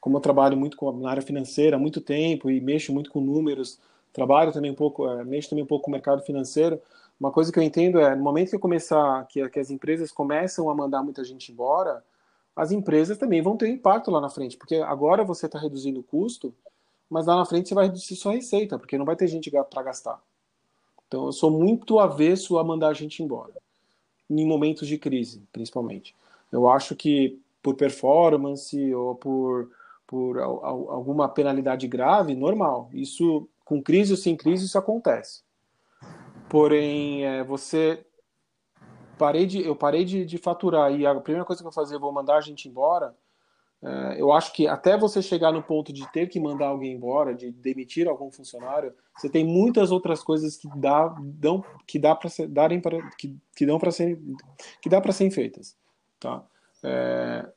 como 0.00 0.16
eu 0.16 0.20
trabalho 0.20 0.56
muito 0.56 0.76
com, 0.76 0.92
na 0.92 1.10
área 1.10 1.22
financeira 1.22 1.76
há 1.76 1.78
muito 1.78 2.00
tempo 2.00 2.50
e 2.50 2.60
mexo 2.60 2.92
muito 2.92 3.10
com 3.10 3.20
números, 3.20 3.80
trabalho 4.12 4.52
também 4.52 4.70
um 4.70 4.74
pouco, 4.74 5.08
é, 5.08 5.24
mexo 5.24 5.50
também 5.50 5.64
um 5.64 5.66
pouco 5.66 5.84
com 5.84 5.90
o 5.90 5.92
mercado 5.92 6.22
financeiro 6.22 6.80
uma 7.18 7.32
coisa 7.32 7.50
que 7.50 7.58
eu 7.58 7.62
entendo 7.62 7.98
é, 7.98 8.14
no 8.14 8.22
momento 8.22 8.50
que 8.50 8.58
começar, 8.58 9.26
que, 9.28 9.48
que 9.48 9.58
as 9.58 9.70
empresas 9.70 10.12
começam 10.12 10.68
a 10.68 10.74
mandar 10.74 11.02
muita 11.02 11.24
gente 11.24 11.50
embora, 11.50 12.04
as 12.54 12.70
empresas 12.72 13.18
também 13.18 13.42
vão 13.42 13.56
ter 13.56 13.68
impacto 13.68 14.10
lá 14.10 14.20
na 14.20 14.30
frente, 14.30 14.56
porque 14.56 14.76
agora 14.76 15.24
você 15.24 15.46
está 15.46 15.58
reduzindo 15.58 16.00
o 16.00 16.02
custo, 16.02 16.54
mas 17.08 17.26
lá 17.26 17.36
na 17.36 17.44
frente 17.44 17.68
você 17.68 17.74
vai 17.74 17.86
reduzir 17.86 18.16
sua 18.16 18.32
receita, 18.32 18.78
porque 18.78 18.98
não 18.98 19.04
vai 19.04 19.16
ter 19.16 19.26
gente 19.26 19.50
para 19.50 19.82
gastar. 19.82 20.20
Então 21.06 21.26
eu 21.26 21.32
sou 21.32 21.50
muito 21.50 21.98
avesso 21.98 22.58
a 22.58 22.64
mandar 22.64 22.88
a 22.88 22.94
gente 22.94 23.22
embora. 23.22 23.52
em 24.28 24.44
momentos 24.44 24.88
de 24.88 24.98
crise, 24.98 25.40
principalmente. 25.52 26.14
Eu 26.50 26.68
acho 26.68 26.96
que 26.96 27.38
por 27.62 27.74
performance 27.74 28.94
ou 28.94 29.14
por, 29.14 29.70
por 30.06 30.38
alguma 30.38 31.28
penalidade 31.28 31.86
grave, 31.86 32.34
normal. 32.34 32.90
Isso, 32.92 33.48
com 33.64 33.82
crise 33.82 34.12
ou 34.12 34.16
sem 34.16 34.36
crise, 34.36 34.64
isso 34.64 34.78
acontece. 34.78 35.45
Porém, 36.48 37.24
é, 37.24 37.42
você 37.42 38.04
parei 39.18 39.46
de, 39.46 39.64
eu 39.64 39.74
parei 39.74 40.04
de, 40.04 40.24
de, 40.24 40.38
faturar 40.38 40.92
e 40.92 41.06
a 41.06 41.14
primeira 41.16 41.44
coisa 41.44 41.60
que 41.60 41.66
eu 41.66 41.72
vou 41.72 41.84
fazer, 41.84 41.98
vou 41.98 42.12
mandar 42.12 42.36
a 42.36 42.40
gente 42.40 42.68
embora. 42.68 43.14
É, 43.82 44.20
eu 44.20 44.32
acho 44.32 44.52
que 44.52 44.66
até 44.66 44.96
você 44.96 45.20
chegar 45.20 45.52
no 45.52 45.62
ponto 45.62 45.92
de 45.92 46.10
ter 46.12 46.28
que 46.28 46.40
mandar 46.40 46.68
alguém 46.68 46.92
embora, 46.92 47.34
de 47.34 47.50
demitir 47.50 48.08
algum 48.08 48.30
funcionário, 48.30 48.94
você 49.16 49.28
tem 49.28 49.44
muitas 49.44 49.90
outras 49.90 50.22
coisas 50.22 50.56
que 50.56 50.68
dá, 50.76 51.14
dão, 51.20 51.64
que 51.86 51.98
dá 51.98 52.14
para 52.14 52.30
darem 52.48 52.80
para 52.80 53.10
que, 53.16 53.36
que 53.54 53.66
dão 53.66 53.78
para 53.78 53.90
ser 53.90 54.18
que 54.80 54.88
dá 54.88 55.00
para 55.00 55.12
serem 55.12 55.30
feitas, 55.30 55.76
tá? 56.18 56.44
É, 56.82 57.48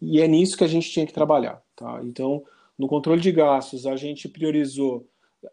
e 0.00 0.20
é 0.20 0.26
nisso 0.26 0.56
que 0.56 0.64
a 0.64 0.68
gente 0.68 0.90
tinha 0.90 1.06
que 1.06 1.12
trabalhar, 1.12 1.62
tá? 1.76 2.00
Então, 2.02 2.42
no 2.76 2.88
controle 2.88 3.20
de 3.20 3.30
gastos, 3.30 3.86
a 3.86 3.94
gente 3.94 4.28
priorizou, 4.28 5.06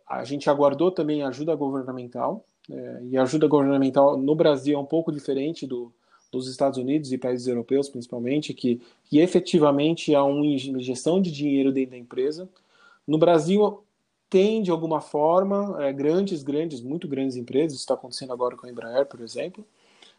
a 0.07 0.23
gente 0.23 0.49
aguardou 0.49 0.91
também 0.91 1.23
ajuda 1.23 1.55
governamental, 1.55 2.45
é, 2.69 3.03
e 3.11 3.17
a 3.17 3.23
ajuda 3.23 3.47
governamental 3.47 4.17
no 4.17 4.35
Brasil 4.35 4.77
é 4.77 4.79
um 4.79 4.85
pouco 4.85 5.11
diferente 5.11 5.65
do, 5.65 5.91
dos 6.31 6.49
Estados 6.49 6.77
Unidos 6.77 7.11
e 7.11 7.17
países 7.17 7.47
europeus, 7.47 7.89
principalmente, 7.89 8.53
que, 8.53 8.81
que 9.05 9.19
efetivamente 9.19 10.13
há 10.13 10.23
uma 10.23 10.45
injeção 10.45 11.21
de 11.21 11.31
dinheiro 11.31 11.71
dentro 11.71 11.91
da 11.91 11.97
empresa. 11.97 12.49
No 13.07 13.17
Brasil, 13.17 13.83
tem, 14.29 14.61
de 14.61 14.69
alguma 14.69 14.99
forma, 14.99 15.77
é, 15.81 15.93
grandes, 15.93 16.43
grandes, 16.43 16.81
muito 16.81 17.07
grandes 17.07 17.37
empresas, 17.37 17.73
isso 17.73 17.81
está 17.81 17.93
acontecendo 17.93 18.33
agora 18.33 18.57
com 18.57 18.67
a 18.67 18.69
Embraer, 18.69 19.05
por 19.05 19.21
exemplo, 19.21 19.65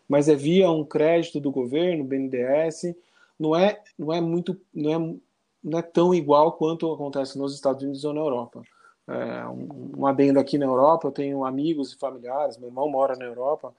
mas 0.09 0.29
é 0.29 0.35
via 0.35 0.71
um 0.71 0.85
crédito 0.85 1.39
do 1.39 1.51
governo, 1.51 2.05
BNDES, 2.05 2.95
não 3.39 3.55
é, 3.55 3.83
não 3.99 4.13
é 4.13 4.21
muito, 4.21 4.59
não 4.75 4.91
é, 4.91 5.17
não 5.63 5.79
é 5.79 5.83
tão 5.83 6.15
igual 6.15 6.53
quanto 6.53 6.91
acontece 6.91 7.39
nos 7.39 7.55
Estados 7.55 7.83
Unidos 7.83 8.05
ou 8.05 8.15
na 8.15 8.21
Europa 8.21 8.63
é, 9.09 9.49
um, 9.49 9.93
um 9.99 10.07
adendo 10.07 10.39
aqui 10.39 10.59
na 10.59 10.67
Europa, 10.67 11.09
eu 11.09 11.13
tenho 11.13 11.45
amigos 11.45 11.93
e 11.93 11.99
familiares, 11.99 12.59
meu 12.59 12.69
irmão 12.69 12.89
mora 12.89 13.17
na 13.17 13.25
Europa, 13.25 13.73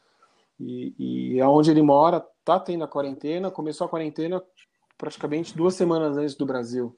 e, 0.60 0.94
e 0.98 1.42
aonde 1.42 1.72
ele 1.72 1.82
mora 1.82 2.26
tá 2.44 2.60
tendo 2.60 2.84
a 2.84 2.88
quarentena, 2.88 3.52
começou 3.52 3.86
a 3.86 3.90
quarentena 3.90 4.44
praticamente 4.98 5.56
duas 5.56 5.76
semanas 5.76 6.18
antes 6.18 6.36
do 6.36 6.46
Brasil. 6.46 6.96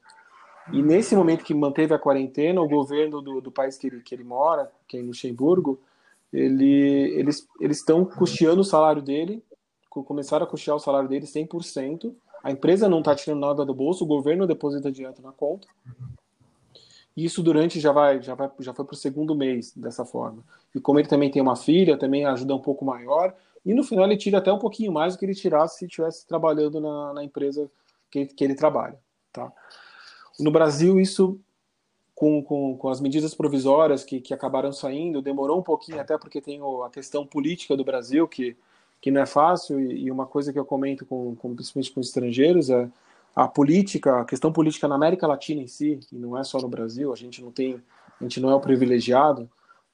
E 0.72 0.82
nesse 0.82 1.14
momento 1.14 1.44
que 1.44 1.54
manteve 1.54 1.94
a 1.94 1.98
quarentena, 1.98 2.60
o 2.60 2.68
governo 2.68 3.20
do, 3.20 3.40
do 3.40 3.50
país 3.50 3.76
que 3.76 3.86
ele, 3.86 4.00
que 4.00 4.14
ele 4.14 4.24
mora, 4.24 4.70
que 4.88 4.96
é 4.96 5.00
em 5.00 5.06
Luxemburgo, 5.06 5.80
ele, 6.32 7.12
eles 7.18 7.46
estão 7.60 8.04
custeando 8.04 8.62
o 8.62 8.64
salário 8.64 9.02
dele, 9.02 9.44
começaram 9.88 10.46
a 10.46 10.48
custear 10.48 10.76
o 10.76 10.80
salário 10.80 11.08
dele 11.08 11.26
100%. 11.26 12.14
A 12.42 12.50
empresa 12.50 12.88
não 12.88 13.00
está 13.00 13.14
tirando 13.14 13.40
nada 13.40 13.64
do 13.64 13.74
bolso, 13.74 14.04
o 14.04 14.06
governo 14.06 14.46
deposita 14.46 14.90
direto 14.90 15.20
na 15.20 15.32
conta. 15.32 15.68
E 17.16 17.24
isso 17.24 17.42
durante 17.42 17.78
já 17.78 17.92
vai 17.92 18.22
já 18.22 18.34
vai 18.34 18.50
já 18.60 18.72
foi 18.72 18.84
para 18.84 18.94
o 18.94 18.96
segundo 18.96 19.34
mês 19.34 19.72
dessa 19.76 20.04
forma. 20.04 20.42
E 20.74 20.80
como 20.80 20.98
ele 20.98 21.08
também 21.08 21.30
tem 21.30 21.42
uma 21.42 21.56
filha, 21.56 21.98
também 21.98 22.24
ajuda 22.24 22.54
um 22.54 22.60
pouco 22.60 22.84
maior. 22.84 23.34
E 23.64 23.74
no 23.74 23.84
final 23.84 24.06
ele 24.06 24.16
tira 24.16 24.38
até 24.38 24.52
um 24.52 24.58
pouquinho 24.58 24.92
mais 24.92 25.14
do 25.14 25.18
que 25.18 25.24
ele 25.24 25.34
tirasse 25.34 25.78
se 25.78 25.84
estivesse 25.84 26.26
trabalhando 26.26 26.80
na, 26.80 27.12
na 27.12 27.24
empresa 27.24 27.70
que, 28.10 28.26
que 28.26 28.44
ele 28.44 28.54
trabalha. 28.54 28.98
Tá? 29.32 29.52
No 30.38 30.50
Brasil, 30.50 31.00
isso, 31.00 31.40
com, 32.14 32.42
com, 32.42 32.76
com 32.76 32.88
as 32.88 33.00
medidas 33.00 33.34
provisórias 33.34 34.04
que, 34.04 34.20
que 34.20 34.34
acabaram 34.34 34.72
saindo, 34.72 35.22
demorou 35.22 35.58
um 35.58 35.62
pouquinho, 35.62 36.00
até 36.00 36.16
porque 36.18 36.40
tem 36.40 36.60
a 36.84 36.90
questão 36.90 37.26
política 37.26 37.76
do 37.76 37.84
Brasil, 37.84 38.28
que, 38.28 38.56
que 39.00 39.10
não 39.10 39.22
é 39.22 39.26
fácil, 39.26 39.80
e, 39.80 40.04
e 40.04 40.10
uma 40.10 40.26
coisa 40.26 40.52
que 40.52 40.58
eu 40.58 40.64
comento 40.64 41.06
com, 41.06 41.34
com 41.36 41.54
principalmente 41.54 41.92
com 41.92 42.00
estrangeiros 42.00 42.70
é 42.70 42.88
a 43.34 43.48
política, 43.48 44.20
a 44.20 44.24
questão 44.24 44.52
política 44.52 44.86
na 44.86 44.94
América 44.94 45.26
Latina 45.26 45.62
em 45.62 45.66
si, 45.66 45.98
e 46.12 46.16
não 46.16 46.36
é 46.38 46.44
só 46.44 46.58
no 46.58 46.68
Brasil, 46.68 47.12
a 47.12 47.16
gente 47.16 47.42
não 47.42 47.50
tem, 47.50 47.82
a 48.20 48.24
gente 48.24 48.40
não 48.40 48.50
é 48.50 48.54
o 48.54 48.60
privilegiado, 48.60 49.48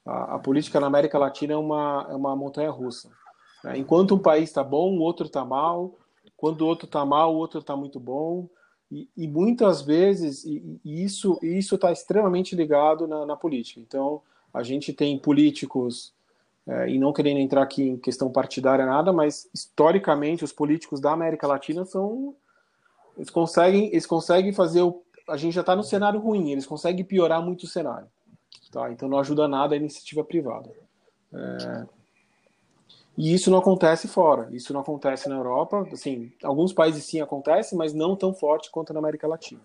a, 0.05 0.35
a 0.35 0.39
política 0.39 0.79
na 0.79 0.87
América 0.87 1.17
Latina 1.17 1.53
é 1.53 1.57
uma, 1.57 2.07
é 2.09 2.15
uma 2.15 2.35
montanha 2.35 2.69
russa. 2.69 3.09
Né? 3.63 3.77
Enquanto 3.77 4.15
um 4.15 4.19
país 4.19 4.49
está 4.49 4.63
bom, 4.63 4.97
o 4.97 5.01
outro 5.01 5.27
está 5.27 5.45
mal, 5.45 5.95
quando 6.35 6.61
o 6.61 6.67
outro 6.67 6.85
está 6.85 7.05
mal, 7.05 7.33
o 7.33 7.37
outro 7.37 7.59
está 7.59 7.75
muito 7.75 7.99
bom, 7.99 8.47
e, 8.91 9.07
e, 9.15 9.27
muitas 9.27 9.81
vezes 9.81 10.43
e, 10.43 10.79
e 10.83 11.03
isso 11.03 11.37
está 11.43 11.91
extremamente 11.91 12.55
ligado 12.55 13.07
na, 13.07 13.25
na, 13.25 13.35
política. 13.35 13.79
Então, 13.79 14.21
a 14.53 14.63
gente 14.63 14.91
tem 14.91 15.17
políticos, 15.19 16.11
é, 16.67 16.89
e 16.89 16.97
não 16.97 17.13
querendo 17.13 17.39
entrar 17.39 17.61
aqui 17.61 17.83
em 17.83 17.97
questão 17.97 18.31
partidária 18.31 18.85
nada, 18.85 19.13
mas 19.13 19.47
historicamente 19.53 20.43
os 20.43 20.51
políticos 20.51 20.99
da 20.99 21.11
América 21.11 21.45
Latina 21.45 21.85
são 21.85 22.35
eles 23.19 23.29
conseguem, 23.29 23.87
eles 23.87 24.05
conseguem 24.05 24.53
fazer 24.53 24.81
o. 24.81 25.03
A 25.27 25.35
gente 25.35 25.53
já 25.53 25.61
está 25.61 25.75
no 25.75 25.83
cenário 25.83 26.19
ruim, 26.21 26.51
eles 26.51 26.65
conseguem 26.65 27.03
piorar 27.03 27.43
muito 27.43 27.63
o 27.63 27.67
cenário. 27.67 28.07
Tá? 28.71 28.89
Então 28.91 29.09
não 29.09 29.19
ajuda 29.19 29.45
nada 29.45 29.75
a 29.75 29.77
iniciativa 29.77 30.23
privada. 30.23 30.71
É... 31.33 31.85
E 33.17 33.33
isso 33.33 33.51
não 33.51 33.57
acontece 33.57 34.07
fora, 34.07 34.47
isso 34.51 34.71
não 34.71 34.79
acontece 34.79 35.27
na 35.27 35.35
Europa. 35.35 35.85
Assim, 35.91 36.31
alguns 36.41 36.71
países 36.71 37.03
sim 37.03 37.19
acontece, 37.19 37.75
mas 37.75 37.93
não 37.93 38.15
tão 38.15 38.33
forte 38.33 38.71
quanto 38.71 38.93
na 38.93 38.99
América 38.99 39.27
Latina. 39.27 39.59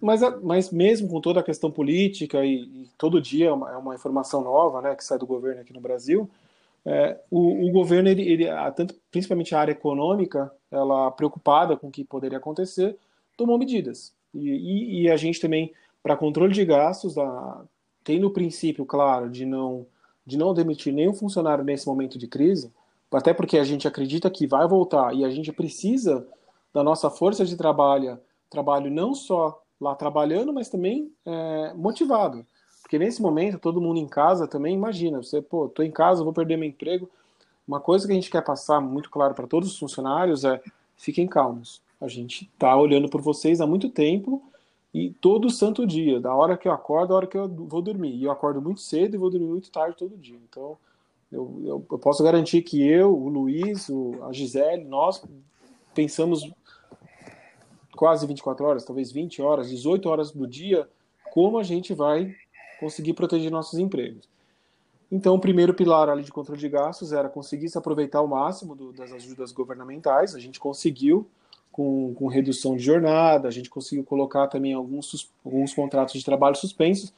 Mas, 0.00 0.20
mas 0.42 0.70
mesmo 0.70 1.08
com 1.08 1.20
toda 1.20 1.40
a 1.40 1.44
questão 1.44 1.70
política 1.70 2.44
e, 2.44 2.62
e 2.62 2.90
todo 2.96 3.20
dia 3.20 3.48
é 3.48 3.52
uma, 3.52 3.72
é 3.72 3.76
uma, 3.76 3.94
informação 3.94 4.40
nova, 4.40 4.80
né, 4.80 4.94
que 4.94 5.04
sai 5.04 5.18
do 5.18 5.26
governo 5.26 5.60
aqui 5.60 5.74
no 5.74 5.80
Brasil, 5.80 6.30
é, 6.86 7.18
o, 7.30 7.66
o, 7.66 7.72
governo, 7.72 8.08
ele, 8.08 8.22
ele, 8.22 8.46
tanto, 8.76 8.94
principalmente 9.10 9.54
a 9.54 9.60
área 9.60 9.72
econômica, 9.72 10.52
ela 10.70 11.10
preocupada 11.10 11.76
com 11.76 11.88
o 11.88 11.90
que 11.90 12.04
poderia 12.04 12.38
acontecer, 12.38 12.96
tomou 13.36 13.58
medidas. 13.58 14.14
E, 14.34 14.50
e, 14.50 15.02
e 15.02 15.10
a 15.10 15.16
gente 15.16 15.40
também, 15.40 15.72
para 16.02 16.16
controle 16.16 16.52
de 16.52 16.64
gastos, 16.64 17.16
a, 17.16 17.64
tem 18.02 18.20
no 18.20 18.30
princípio, 18.30 18.84
claro, 18.84 19.30
de 19.30 19.46
não, 19.46 19.86
de 20.26 20.36
não 20.36 20.52
demitir 20.52 20.92
nenhum 20.92 21.14
funcionário 21.14 21.64
nesse 21.64 21.86
momento 21.86 22.18
de 22.18 22.26
crise, 22.26 22.70
até 23.10 23.32
porque 23.32 23.56
a 23.56 23.64
gente 23.64 23.88
acredita 23.88 24.30
que 24.30 24.46
vai 24.46 24.66
voltar 24.68 25.14
e 25.14 25.24
a 25.24 25.30
gente 25.30 25.52
precisa 25.52 26.26
da 26.72 26.82
nossa 26.82 27.08
força 27.08 27.44
de 27.44 27.56
trabalho, 27.56 28.18
trabalho 28.50 28.90
não 28.90 29.14
só 29.14 29.62
lá 29.80 29.94
trabalhando, 29.94 30.52
mas 30.52 30.68
também 30.68 31.10
é, 31.24 31.72
motivado. 31.74 32.44
Porque 32.84 32.98
nesse 32.98 33.22
momento, 33.22 33.58
todo 33.58 33.80
mundo 33.80 33.98
em 33.98 34.06
casa 34.06 34.46
também, 34.46 34.74
imagina, 34.74 35.22
você, 35.22 35.40
pô, 35.40 35.70
tô 35.70 35.82
em 35.82 35.90
casa, 35.90 36.22
vou 36.22 36.34
perder 36.34 36.58
meu 36.58 36.68
emprego. 36.68 37.10
Uma 37.66 37.80
coisa 37.80 38.06
que 38.06 38.12
a 38.12 38.14
gente 38.14 38.30
quer 38.30 38.44
passar 38.44 38.78
muito 38.78 39.08
claro 39.08 39.34
para 39.34 39.46
todos 39.46 39.72
os 39.72 39.78
funcionários 39.78 40.44
é: 40.44 40.60
fiquem 40.94 41.26
calmos. 41.26 41.80
A 41.98 42.08
gente 42.08 42.48
tá 42.58 42.76
olhando 42.76 43.08
por 43.08 43.22
vocês 43.22 43.62
há 43.62 43.66
muito 43.66 43.88
tempo 43.88 44.42
e 44.92 45.08
todo 45.18 45.48
santo 45.48 45.86
dia, 45.86 46.20
da 46.20 46.34
hora 46.34 46.58
que 46.58 46.68
eu 46.68 46.72
acordo, 46.72 47.08
da 47.08 47.14
hora 47.14 47.26
que 47.26 47.38
eu 47.38 47.48
vou 47.48 47.80
dormir. 47.80 48.16
E 48.16 48.24
eu 48.24 48.30
acordo 48.30 48.60
muito 48.60 48.82
cedo 48.82 49.14
e 49.14 49.18
vou 49.18 49.30
dormir 49.30 49.46
muito 49.46 49.70
tarde 49.70 49.96
todo 49.96 50.14
dia. 50.18 50.38
Então, 50.46 50.76
eu, 51.32 51.62
eu, 51.64 51.86
eu 51.90 51.98
posso 51.98 52.22
garantir 52.22 52.60
que 52.60 52.86
eu, 52.86 53.16
o 53.16 53.30
Luiz, 53.30 53.88
o, 53.88 54.22
a 54.24 54.32
Gisele, 54.32 54.84
nós 54.84 55.24
pensamos 55.94 56.46
quase 57.96 58.26
24 58.26 58.62
horas, 58.62 58.84
talvez 58.84 59.10
20 59.10 59.40
horas, 59.40 59.70
18 59.70 60.06
horas 60.06 60.30
do 60.32 60.46
dia, 60.46 60.86
como 61.32 61.58
a 61.58 61.62
gente 61.62 61.94
vai 61.94 62.36
conseguir 62.84 63.14
proteger 63.14 63.50
nossos 63.50 63.78
empregos. 63.78 64.28
Então, 65.10 65.34
o 65.34 65.40
primeiro 65.40 65.72
pilar 65.72 66.10
ali 66.10 66.22
de 66.22 66.30
controle 66.30 66.60
de 66.60 66.68
gastos 66.68 67.14
era 67.14 67.30
conseguir 67.30 67.70
se 67.70 67.78
aproveitar 67.78 68.18
ao 68.18 68.28
máximo 68.28 68.74
do, 68.74 68.92
das 68.92 69.10
ajudas 69.10 69.52
governamentais. 69.52 70.34
A 70.34 70.38
gente 70.38 70.60
conseguiu 70.60 71.26
com, 71.72 72.12
com, 72.14 72.26
redução 72.26 72.76
de 72.76 72.82
jornada, 72.82 73.48
a 73.48 73.50
gente 73.50 73.70
conseguiu 73.70 74.04
colocar 74.04 74.48
também 74.48 74.74
alguns, 74.74 75.32
alguns 75.42 75.72
contratos 75.72 76.14
de 76.14 76.24
trabalho 76.24 76.56
suspensos. 76.56 77.10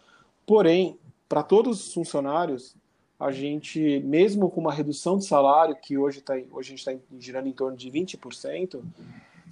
Porém, 0.46 0.96
para 1.28 1.42
todos 1.42 1.88
os 1.88 1.94
funcionários, 1.94 2.76
a 3.18 3.32
gente, 3.32 4.00
mesmo 4.04 4.48
com 4.50 4.60
uma 4.60 4.72
redução 4.72 5.18
de 5.18 5.24
salário, 5.24 5.74
que 5.74 5.98
hoje, 5.98 6.20
tá, 6.20 6.34
hoje 6.52 6.68
a 6.68 6.76
gente 6.76 6.78
está 6.78 6.94
girando 7.18 7.48
em 7.48 7.52
torno 7.52 7.76
de 7.76 7.90
20%, 7.90 8.80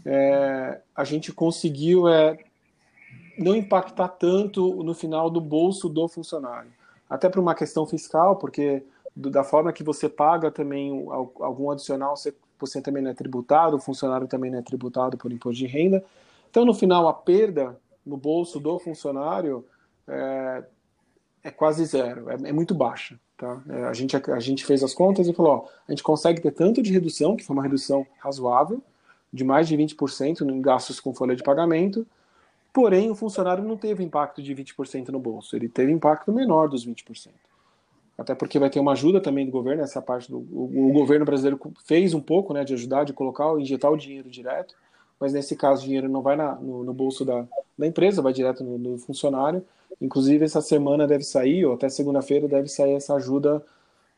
é, 0.06 0.80
a 0.94 1.02
gente 1.02 1.33
conseguiu 1.33 2.06
é, 2.06 2.38
não 3.38 3.55
impactar 3.55 4.09
tanto 4.09 4.83
no 4.83 4.95
final 4.95 5.29
do 5.29 5.41
bolso 5.41 5.88
do 5.88 6.07
funcionário. 6.09 6.71
Até 7.09 7.29
por 7.29 7.41
uma 7.41 7.55
questão 7.55 7.87
fiscal, 7.87 8.37
porque 8.37 8.83
da 9.14 9.45
forma 9.45 9.73
que 9.73 9.83
você 9.83 10.09
paga 10.09 10.50
também 10.50 11.07
algum 11.41 11.71
adicional, 11.71 12.17
você, 12.17 12.35
você 12.59 12.81
também 12.81 13.03
não 13.03 13.11
é 13.11 13.14
tributado, 13.14 13.76
o 13.76 13.81
funcionário 13.81 14.26
também 14.26 14.50
não 14.50 14.59
é 14.59 14.62
tributado 14.62 15.17
por 15.17 15.33
imposto 15.33 15.59
de 15.59 15.67
renda. 15.67 16.05
Então, 16.50 16.64
no 16.64 16.75
final, 16.75 17.09
a 17.09 17.12
perda 17.12 17.79
no 18.05 18.17
bolso 18.17 18.59
do 18.59 18.79
funcionário 18.79 19.64
é, 20.09 20.64
é 21.45 21.50
quase 21.50 21.85
zero, 21.85 22.29
é, 22.31 22.35
é 22.35 22.53
muito 22.53 22.75
baixa. 22.75 23.19
Tá? 23.37 23.61
É, 23.69 23.85
a, 23.85 23.93
gente, 23.93 24.17
a 24.17 24.41
gente 24.41 24.64
fez 24.64 24.83
as 24.83 24.95
contas 24.95 25.26
e 25.26 25.33
falou: 25.33 25.53
ó, 25.53 25.64
a 25.88 25.93
gente 25.93 26.03
consegue 26.03 26.41
ter 26.41 26.53
tanto 26.53 26.83
de 26.83 26.93
redução, 26.93 27.37
que 27.37 27.45
foi 27.45 27.55
uma 27.55 27.62
redução 27.62 28.07
razoável, 28.19 28.83
de 29.33 29.45
mais 29.45 29.69
de 29.69 29.76
20% 29.76 30.49
em 30.49 30.62
gastos 30.62 31.00
com 31.00 31.12
folha 31.12 31.35
de 31.35 31.43
pagamento, 31.43 32.07
Porém, 32.75 33.09
o 33.09 33.14
funcionário 33.14 33.62
não 33.62 33.76
teve 33.76 34.02
impacto 34.02 34.43
de 34.43 34.52
20% 34.52 35.11
no 35.11 35.21
bolso, 35.21 35.54
ele 35.54 35.69
teve 35.69 35.93
impacto 35.93 36.33
menor 36.33 36.69
dos 36.69 36.85
20%. 36.85 37.31
até 38.19 38.35
porque 38.35 38.59
vai 38.59 38.69
ter 38.69 38.81
uma 38.81 38.93
ajuda 38.93 39.21
também 39.21 39.47
do 39.47 39.52
governo, 39.52 39.85
essa 39.85 40.02
parte 40.02 40.28
do 40.28 40.38
o, 40.38 40.88
o 40.90 40.93
governo 40.93 41.25
brasileiro 41.25 41.61
fez 41.87 42.14
um 42.14 42.21
pouco, 42.21 42.52
né, 42.52 42.64
de 42.64 42.75
ajudar, 42.75 43.04
de 43.04 43.12
colocar, 43.12 43.57
injetar 43.61 43.93
o 43.93 43.97
dinheiro 43.97 44.28
direto, 44.28 44.75
mas 45.21 45.33
nesse 45.33 45.54
caso 45.54 45.83
o 45.83 45.85
dinheiro 45.85 46.09
não 46.09 46.21
vai 46.21 46.35
na, 46.35 46.57
no, 46.57 46.83
no, 46.83 46.93
bolso 46.93 47.25
da, 47.25 47.47
da 47.78 47.87
empresa, 47.87 48.21
vai 48.21 48.33
direto 48.33 48.64
no, 48.64 48.76
no, 48.76 48.99
funcionário. 48.99 49.64
Inclusive 50.00 50.45
essa 50.45 50.61
semana 50.61 51.07
deve 51.07 51.23
sair, 51.23 51.64
ou 51.64 51.75
até 51.75 51.88
segunda-feira 51.88 52.49
deve 52.49 52.66
sair 52.66 52.95
essa 52.95 53.14
ajuda, 53.14 53.64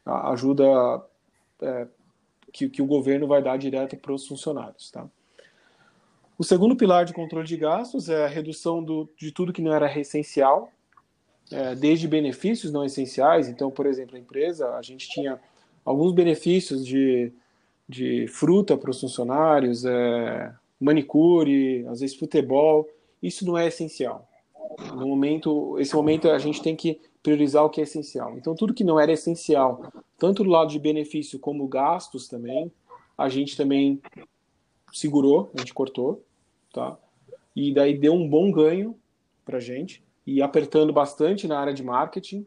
ajuda 0.07 0.65
é, 1.61 1.87
que, 2.51 2.71
que 2.71 2.81
o 2.81 2.87
governo 2.87 3.27
vai 3.27 3.43
dar 3.43 3.59
direto 3.59 3.99
para 3.99 4.15
os 4.15 4.27
funcionários, 4.27 4.91
tá? 4.91 5.07
O 6.39 6.45
segundo 6.45 6.77
pilar 6.77 7.07
de 7.07 7.15
controle 7.15 7.47
de 7.47 7.57
gastos 7.57 8.11
é 8.11 8.25
a 8.25 8.29
redução 8.29 8.83
do, 8.83 9.09
de 9.17 9.33
tudo 9.33 9.53
que 9.53 9.63
não 9.63 9.73
era 9.73 9.99
essencial, 9.99 10.71
é, 11.51 11.75
desde 11.75 12.07
benefícios 12.07 12.71
não 12.73 12.85
essenciais. 12.85 13.49
Então, 13.49 13.71
por 13.71 13.87
exemplo, 13.87 14.17
a 14.17 14.19
empresa, 14.19 14.75
a 14.75 14.83
gente 14.83 15.09
tinha 15.09 15.41
alguns 15.83 16.13
benefícios 16.13 16.85
de, 16.85 17.33
de 17.89 18.27
fruta 18.29 18.77
para 18.77 18.91
os 18.91 19.01
funcionários, 19.01 19.85
é, 19.87 20.53
manicure, 20.79 21.87
às 21.89 22.01
vezes 22.01 22.17
futebol. 22.17 22.87
Isso 23.23 23.47
não 23.47 23.57
é 23.57 23.69
essencial. 23.69 24.29
No 24.95 25.09
momento, 25.09 25.79
esse 25.79 25.95
momento 25.95 26.29
a 26.29 26.39
gente 26.39 26.61
tem 26.61 26.77
que 26.77 27.01
priorizar 27.23 27.65
o 27.65 27.71
que 27.71 27.81
é 27.81 27.85
essencial. 27.85 28.37
Então, 28.37 28.55
tudo 28.55 28.75
que 28.75 28.85
não 28.85 29.01
era 29.01 29.11
essencial, 29.11 29.91
tanto 30.19 30.45
do 30.45 30.51
lado 30.51 30.71
de 30.71 30.79
benefício 30.79 31.39
como 31.39 31.67
gastos 31.67 32.29
também, 32.29 32.71
a 33.17 33.31
gente 33.31 33.57
também 33.57 34.03
segurou, 34.97 35.51
a 35.55 35.59
gente 35.59 35.75
cortou, 35.75 36.23
tá? 36.73 36.97
E 37.55 37.73
daí 37.73 37.97
deu 37.97 38.15
um 38.15 38.29
bom 38.29 38.51
ganho 38.51 38.97
para 39.45 39.61
gente 39.61 40.03
e 40.27 40.43
apertando 40.43 40.93
bastante 40.93 41.47
na 41.47 41.59
área 41.59 41.73
de 41.73 41.83
marketing, 41.83 42.47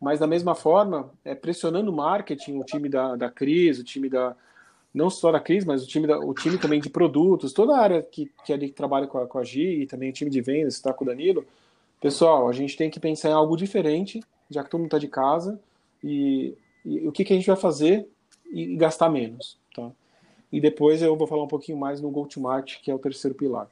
mas 0.00 0.20
da 0.20 0.26
mesma 0.26 0.54
forma, 0.54 1.12
é, 1.24 1.34
pressionando 1.34 1.90
o 1.90 1.96
marketing, 1.96 2.58
o 2.58 2.64
time 2.64 2.88
da, 2.88 3.16
da 3.16 3.30
Cris, 3.30 3.78
o 3.78 3.84
time 3.84 4.08
da. 4.08 4.36
Não 4.94 5.10
só 5.10 5.30
da 5.30 5.38
Cris, 5.38 5.64
mas 5.64 5.84
o 5.84 5.86
time, 5.86 6.06
da, 6.06 6.18
o 6.18 6.32
time 6.32 6.56
também 6.56 6.80
de 6.80 6.88
produtos, 6.88 7.52
toda 7.52 7.76
a 7.76 7.80
área 7.80 8.02
que, 8.02 8.30
que 8.44 8.52
ali 8.52 8.70
trabalha 8.70 9.06
com 9.06 9.18
a, 9.18 9.26
com 9.26 9.38
a 9.38 9.44
Gi 9.44 9.82
e 9.82 9.86
também 9.86 10.10
o 10.10 10.12
time 10.12 10.30
de 10.30 10.40
vendas, 10.40 10.74
está 10.74 10.92
com 10.92 11.04
o 11.04 11.06
Danilo. 11.06 11.44
Pessoal, 12.00 12.48
a 12.48 12.52
gente 12.52 12.76
tem 12.76 12.88
que 12.88 12.98
pensar 12.98 13.28
em 13.28 13.32
algo 13.32 13.56
diferente, 13.56 14.22
já 14.48 14.64
que 14.64 14.70
todo 14.70 14.80
mundo 14.80 14.88
está 14.88 14.98
de 14.98 15.08
casa, 15.08 15.60
e, 16.02 16.56
e, 16.84 17.06
o 17.06 17.12
que, 17.12 17.24
que 17.24 17.32
a 17.32 17.36
gente 17.36 17.46
vai 17.46 17.56
fazer 17.56 18.08
e, 18.50 18.74
e 18.74 18.76
gastar 18.76 19.10
menos. 19.10 19.58
Tá? 19.74 19.90
E 20.50 20.60
depois 20.60 21.02
eu 21.02 21.16
vou 21.16 21.26
falar 21.26 21.42
um 21.42 21.48
pouquinho 21.48 21.78
mais 21.78 22.00
no 22.00 22.10
go-to-market, 22.10 22.80
que 22.80 22.90
é 22.90 22.94
o 22.94 22.98
terceiro 22.98 23.36
pilar. 23.36 23.68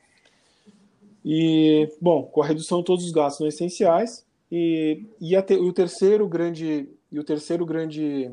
E, 1.24 1.88
bom, 2.00 2.24
com 2.24 2.42
a 2.42 2.46
redução 2.46 2.78
de 2.80 2.84
todos 2.84 3.04
os 3.04 3.10
gastos 3.10 3.40
não 3.40 3.48
essenciais 3.48 4.24
e, 4.50 5.04
e, 5.20 5.34
e 5.34 5.36
o 5.36 5.72
terceiro 5.72 6.28
grande 6.28 6.88
e 7.10 7.18
o 7.18 7.24
terceiro 7.24 7.66
grande 7.66 8.30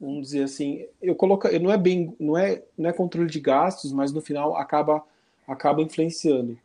vamos 0.00 0.22
dizer 0.22 0.42
assim, 0.42 0.86
eu 1.00 1.14
coloco, 1.14 1.48
não 1.58 1.72
é 1.72 1.78
bem, 1.78 2.14
não 2.20 2.36
é, 2.36 2.62
não 2.76 2.90
é 2.90 2.92
controle 2.92 3.30
de 3.30 3.40
gastos, 3.40 3.92
mas 3.92 4.12
no 4.12 4.20
final 4.20 4.56
acaba 4.56 5.02
acaba 5.46 5.80
influenciando. 5.80 6.58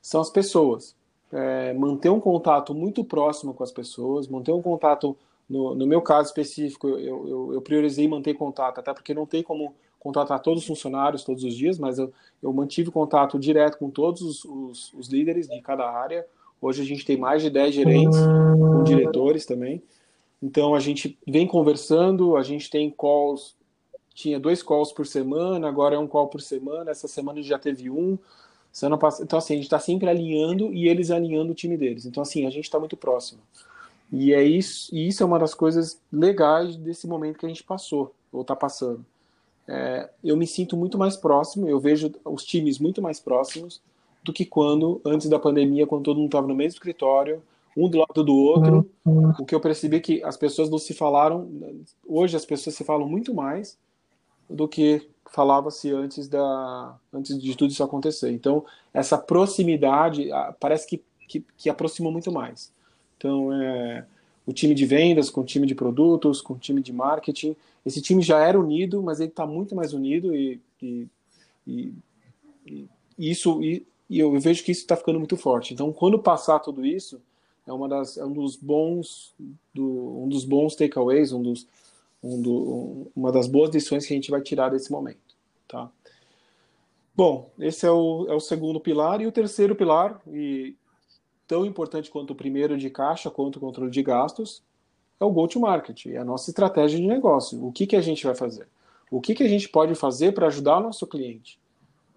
São 0.00 0.20
as 0.20 0.30
pessoas. 0.30 0.96
É, 1.30 1.74
manter 1.74 2.08
um 2.08 2.20
contato 2.20 2.74
muito 2.74 3.04
próximo 3.04 3.52
com 3.52 3.62
as 3.62 3.72
pessoas, 3.72 4.26
manter 4.28 4.52
um 4.52 4.62
contato, 4.62 5.14
no, 5.48 5.74
no 5.74 5.86
meu 5.86 6.00
caso 6.00 6.28
específico, 6.28 6.88
eu, 6.88 7.28
eu, 7.28 7.54
eu 7.54 7.60
priorizei 7.60 8.08
manter 8.08 8.32
contato, 8.32 8.78
até 8.78 8.94
porque 8.94 9.12
não 9.12 9.26
tem 9.26 9.42
como 9.42 9.74
contratar 9.98 10.40
todos 10.40 10.62
os 10.62 10.66
funcionários 10.66 11.24
todos 11.24 11.44
os 11.44 11.54
dias, 11.54 11.78
mas 11.78 11.98
eu, 11.98 12.12
eu 12.42 12.52
mantive 12.52 12.90
contato 12.90 13.38
direto 13.38 13.78
com 13.78 13.90
todos 13.90 14.22
os, 14.22 14.44
os, 14.44 14.94
os, 14.94 15.08
líderes 15.08 15.48
de 15.48 15.60
cada 15.60 15.90
área. 15.90 16.24
Hoje 16.60 16.82
a 16.82 16.84
gente 16.84 17.04
tem 17.04 17.16
mais 17.16 17.42
de 17.42 17.50
10 17.50 17.74
gerentes, 17.74 18.18
com 18.18 18.84
diretores 18.84 19.44
também. 19.44 19.82
Então 20.42 20.74
a 20.74 20.80
gente 20.80 21.18
vem 21.26 21.46
conversando, 21.46 22.36
a 22.36 22.42
gente 22.42 22.70
tem 22.70 22.90
calls, 22.90 23.56
tinha 24.14 24.38
dois 24.38 24.62
calls 24.62 24.92
por 24.92 25.06
semana, 25.06 25.68
agora 25.68 25.96
é 25.96 25.98
um 25.98 26.06
call 26.06 26.28
por 26.28 26.40
semana, 26.40 26.90
essa 26.90 27.08
semana 27.08 27.42
já 27.42 27.58
teve 27.58 27.90
um. 27.90 28.18
Então, 29.20 29.38
assim, 29.38 29.54
a 29.54 29.56
gente 29.56 29.64
está 29.64 29.78
sempre 29.80 30.08
alinhando 30.08 30.72
e 30.72 30.88
eles 30.88 31.10
alinhando 31.10 31.50
o 31.50 31.54
time 31.54 31.76
deles. 31.76 32.06
Então, 32.06 32.22
assim, 32.22 32.46
a 32.46 32.50
gente 32.50 32.64
está 32.64 32.78
muito 32.78 32.96
próximo. 32.96 33.40
E 34.12 34.32
é 34.32 34.42
isso, 34.42 34.94
e 34.94 35.08
isso 35.08 35.22
é 35.22 35.26
uma 35.26 35.38
das 35.38 35.52
coisas 35.52 36.00
legais 36.12 36.76
desse 36.76 37.06
momento 37.08 37.38
que 37.38 37.46
a 37.46 37.48
gente 37.48 37.64
passou, 37.64 38.14
ou 38.30 38.42
está 38.42 38.54
passando 38.54 39.04
é, 39.68 40.08
eu 40.24 40.36
me 40.36 40.46
sinto 40.46 40.76
muito 40.76 40.96
mais 40.96 41.16
próximo, 41.16 41.68
eu 41.68 41.78
vejo 41.78 42.10
os 42.24 42.44
times 42.44 42.78
muito 42.78 43.02
mais 43.02 43.20
próximos 43.20 43.82
do 44.24 44.32
que 44.32 44.46
quando, 44.46 45.00
antes 45.04 45.28
da 45.28 45.38
pandemia, 45.38 45.86
quando 45.86 46.04
todo 46.04 46.16
mundo 46.16 46.26
estava 46.26 46.46
no 46.46 46.54
mesmo 46.54 46.76
escritório, 46.76 47.42
um 47.76 47.88
do 47.88 47.98
lado 47.98 48.24
do 48.24 48.34
outro. 48.34 48.90
Uhum. 49.04 49.30
O 49.38 49.44
que 49.44 49.54
eu 49.54 49.60
percebi 49.60 49.96
é 49.96 50.00
que 50.00 50.24
as 50.24 50.36
pessoas 50.36 50.70
não 50.70 50.78
se 50.78 50.94
falaram, 50.94 51.48
hoje 52.06 52.34
as 52.34 52.44
pessoas 52.44 52.74
se 52.74 52.82
falam 52.82 53.08
muito 53.08 53.34
mais 53.34 53.78
do 54.48 54.66
que 54.66 55.08
falava-se 55.30 55.92
antes 55.92 56.26
da 56.26 56.96
antes 57.12 57.40
de 57.40 57.54
tudo 57.54 57.70
isso 57.70 57.84
acontecer. 57.84 58.32
Então, 58.32 58.64
essa 58.92 59.18
proximidade 59.18 60.30
parece 60.58 60.86
que, 60.86 61.04
que, 61.28 61.44
que 61.56 61.68
aproximou 61.68 62.10
muito 62.10 62.32
mais. 62.32 62.72
Então, 63.16 63.52
é, 63.52 64.06
o 64.48 64.52
time 64.54 64.74
de 64.74 64.86
vendas 64.86 65.28
com 65.28 65.42
o 65.42 65.44
time 65.44 65.66
de 65.66 65.74
produtos, 65.74 66.40
com 66.40 66.54
o 66.54 66.58
time 66.58 66.80
de 66.80 66.90
marketing, 66.90 67.54
esse 67.84 68.00
time 68.00 68.22
já 68.22 68.40
era 68.40 68.58
unido, 68.58 69.02
mas 69.02 69.20
ele 69.20 69.28
está 69.28 69.46
muito 69.46 69.76
mais 69.76 69.92
unido 69.92 70.34
e, 70.34 70.58
e, 70.80 71.06
e, 71.66 71.94
e 72.66 72.88
isso 73.18 73.62
e, 73.62 73.86
eu 74.10 74.40
vejo 74.40 74.64
que 74.64 74.72
isso 74.72 74.80
está 74.80 74.96
ficando 74.96 75.18
muito 75.18 75.36
forte. 75.36 75.74
Então, 75.74 75.92
quando 75.92 76.18
passar 76.18 76.60
tudo 76.60 76.86
isso, 76.86 77.20
é 77.66 77.72
uma 77.74 77.86
das 77.86 78.16
é 78.16 78.24
um 78.24 78.32
dos 78.32 78.56
bons 78.56 79.34
do, 79.74 80.22
um 80.22 80.28
dos 80.30 80.46
bons 80.46 80.74
takeaways, 80.74 81.30
um 81.30 81.42
dos 81.42 81.66
um 82.22 82.40
do, 82.40 83.12
uma 83.14 83.30
das 83.30 83.46
boas 83.46 83.68
lições 83.74 84.06
que 84.06 84.14
a 84.14 84.16
gente 84.16 84.30
vai 84.30 84.40
tirar 84.40 84.70
desse 84.70 84.90
momento, 84.90 85.36
tá? 85.68 85.90
Bom, 87.14 87.50
esse 87.58 87.84
é 87.84 87.90
o, 87.90 88.24
é 88.30 88.34
o 88.34 88.40
segundo 88.40 88.80
pilar 88.80 89.20
e 89.20 89.26
o 89.26 89.32
terceiro 89.32 89.76
pilar 89.76 90.18
e 90.26 90.74
tão 91.48 91.64
importante 91.64 92.10
quanto 92.10 92.30
o 92.30 92.36
primeiro 92.36 92.76
de 92.76 92.90
caixa, 92.90 93.30
quanto 93.30 93.56
o 93.56 93.60
controle 93.60 93.90
de 93.90 94.02
gastos, 94.02 94.62
é 95.18 95.24
o 95.24 95.30
go-to-market, 95.30 96.06
é 96.06 96.18
a 96.18 96.24
nossa 96.24 96.50
estratégia 96.50 97.00
de 97.00 97.06
negócio. 97.06 97.66
O 97.66 97.72
que, 97.72 97.86
que 97.86 97.96
a 97.96 98.00
gente 98.00 98.24
vai 98.24 98.34
fazer? 98.34 98.68
O 99.10 99.20
que, 99.20 99.34
que 99.34 99.42
a 99.42 99.48
gente 99.48 99.68
pode 99.68 99.94
fazer 99.94 100.32
para 100.32 100.46
ajudar 100.46 100.78
o 100.78 100.82
nosso 100.82 101.06
cliente? 101.06 101.58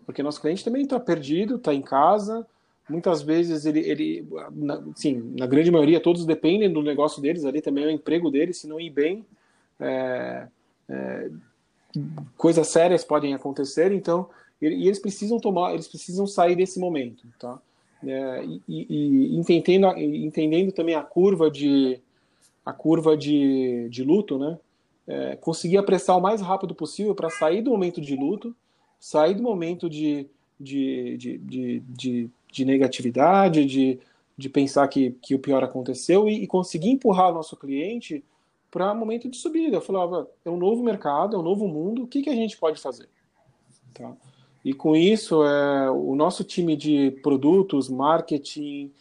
Porque 0.06 0.22
nosso 0.22 0.42
cliente 0.42 0.64
também 0.64 0.84
está 0.84 1.00
perdido, 1.00 1.56
está 1.56 1.74
em 1.74 1.82
casa, 1.82 2.46
muitas 2.90 3.22
vezes 3.22 3.66
ele, 3.66 3.80
ele 3.80 4.28
na, 4.52 4.84
sim, 4.96 5.34
na 5.38 5.48
grande 5.48 5.72
maioria, 5.72 6.02
todos 6.02 6.26
dependem 6.26 6.72
do 6.72 6.84
negócio 6.84 7.22
deles, 7.22 7.46
ali 7.46 7.62
também 7.62 7.86
é 7.86 7.88
o 7.88 7.92
emprego 7.92 8.30
deles, 8.30 8.58
se 8.58 8.68
não 8.68 8.80
ir 8.80 8.90
bem, 8.90 9.26
é, 9.80 10.48
é, 10.90 11.32
coisas 12.38 12.68
sérias 12.68 13.06
podem 13.06 13.34
acontecer, 13.34 13.92
então, 13.94 14.30
e, 14.62 14.68
e, 14.68 14.88
eles 14.88 15.00
precisam 15.00 15.40
tomar, 15.40 15.74
eles 15.74 15.88
precisam 15.88 16.28
sair 16.28 16.56
desse 16.56 16.80
momento, 16.80 17.26
tá? 17.40 17.60
É, 18.06 18.46
e, 18.46 18.62
e 18.68 19.36
entendendo, 19.38 19.88
entendendo 19.98 20.72
também 20.72 20.96
a 20.96 21.04
curva 21.04 21.52
de, 21.52 22.00
a 22.66 22.74
curva 22.74 23.16
de, 23.16 23.88
de 23.90 24.04
luto, 24.04 24.38
né? 24.38 24.58
É, 25.08 25.36
conseguir 25.36 25.78
apressar 25.78 26.18
o 26.18 26.22
mais 26.22 26.42
rápido 26.42 26.74
possível 26.74 27.14
para 27.14 27.30
sair 27.30 27.62
do 27.62 27.72
momento 27.72 28.00
de 28.00 28.16
luto, 28.16 28.56
sair 29.00 29.34
do 29.34 29.44
momento 29.44 29.90
de, 29.90 30.28
de, 30.60 31.18
de, 31.18 31.38
de, 31.40 31.80
de, 31.80 32.30
de 32.52 32.66
negatividade, 32.66 33.66
de, 33.66 34.00
de 34.38 34.50
pensar 34.50 34.88
que, 34.88 35.12
que 35.22 35.36
o 35.36 35.40
pior 35.40 35.64
aconteceu 35.64 36.30
e, 36.30 36.44
e 36.44 36.48
conseguir 36.48 36.90
empurrar 36.90 37.32
o 37.32 37.34
nosso 37.34 37.58
cliente 37.58 38.24
para 38.70 38.94
um 38.94 38.98
momento 38.98 39.28
de 39.28 39.38
subida. 39.38 39.78
Eu 39.78 39.82
falava, 39.82 40.30
é 40.46 40.50
um 40.50 40.58
novo 40.58 40.84
mercado, 40.84 41.36
é 41.36 41.40
um 41.40 41.44
novo 41.44 41.68
mundo, 41.68 42.04
o 42.04 42.08
que, 42.08 42.22
que 42.22 42.30
a 42.30 42.36
gente 42.36 42.58
pode 42.58 42.80
fazer? 42.80 43.10
Tá? 43.94 44.16
E 44.64 44.74
com 44.74 44.96
isso, 44.96 45.44
é, 45.44 45.90
o 45.90 46.16
nosso 46.16 46.44
time 46.44 46.76
de 46.76 47.12
produtos, 47.24 47.90
marketing, 47.90 48.92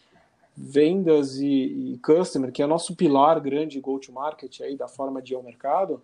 vendas 0.57 1.39
e, 1.39 1.95
e, 1.95 1.99
customer, 1.99 2.51
que 2.51 2.63
é 2.63 2.67
nosso 2.67 2.97
pilar 2.97 3.41
grande 3.41 3.81
go-to-market 3.81 4.61
aí 4.61 4.77
da 4.77 4.89
forma 4.89 5.21
de 5.21 5.33
ir 5.33 5.37
ao 5.37 5.43
mercado, 5.43 6.03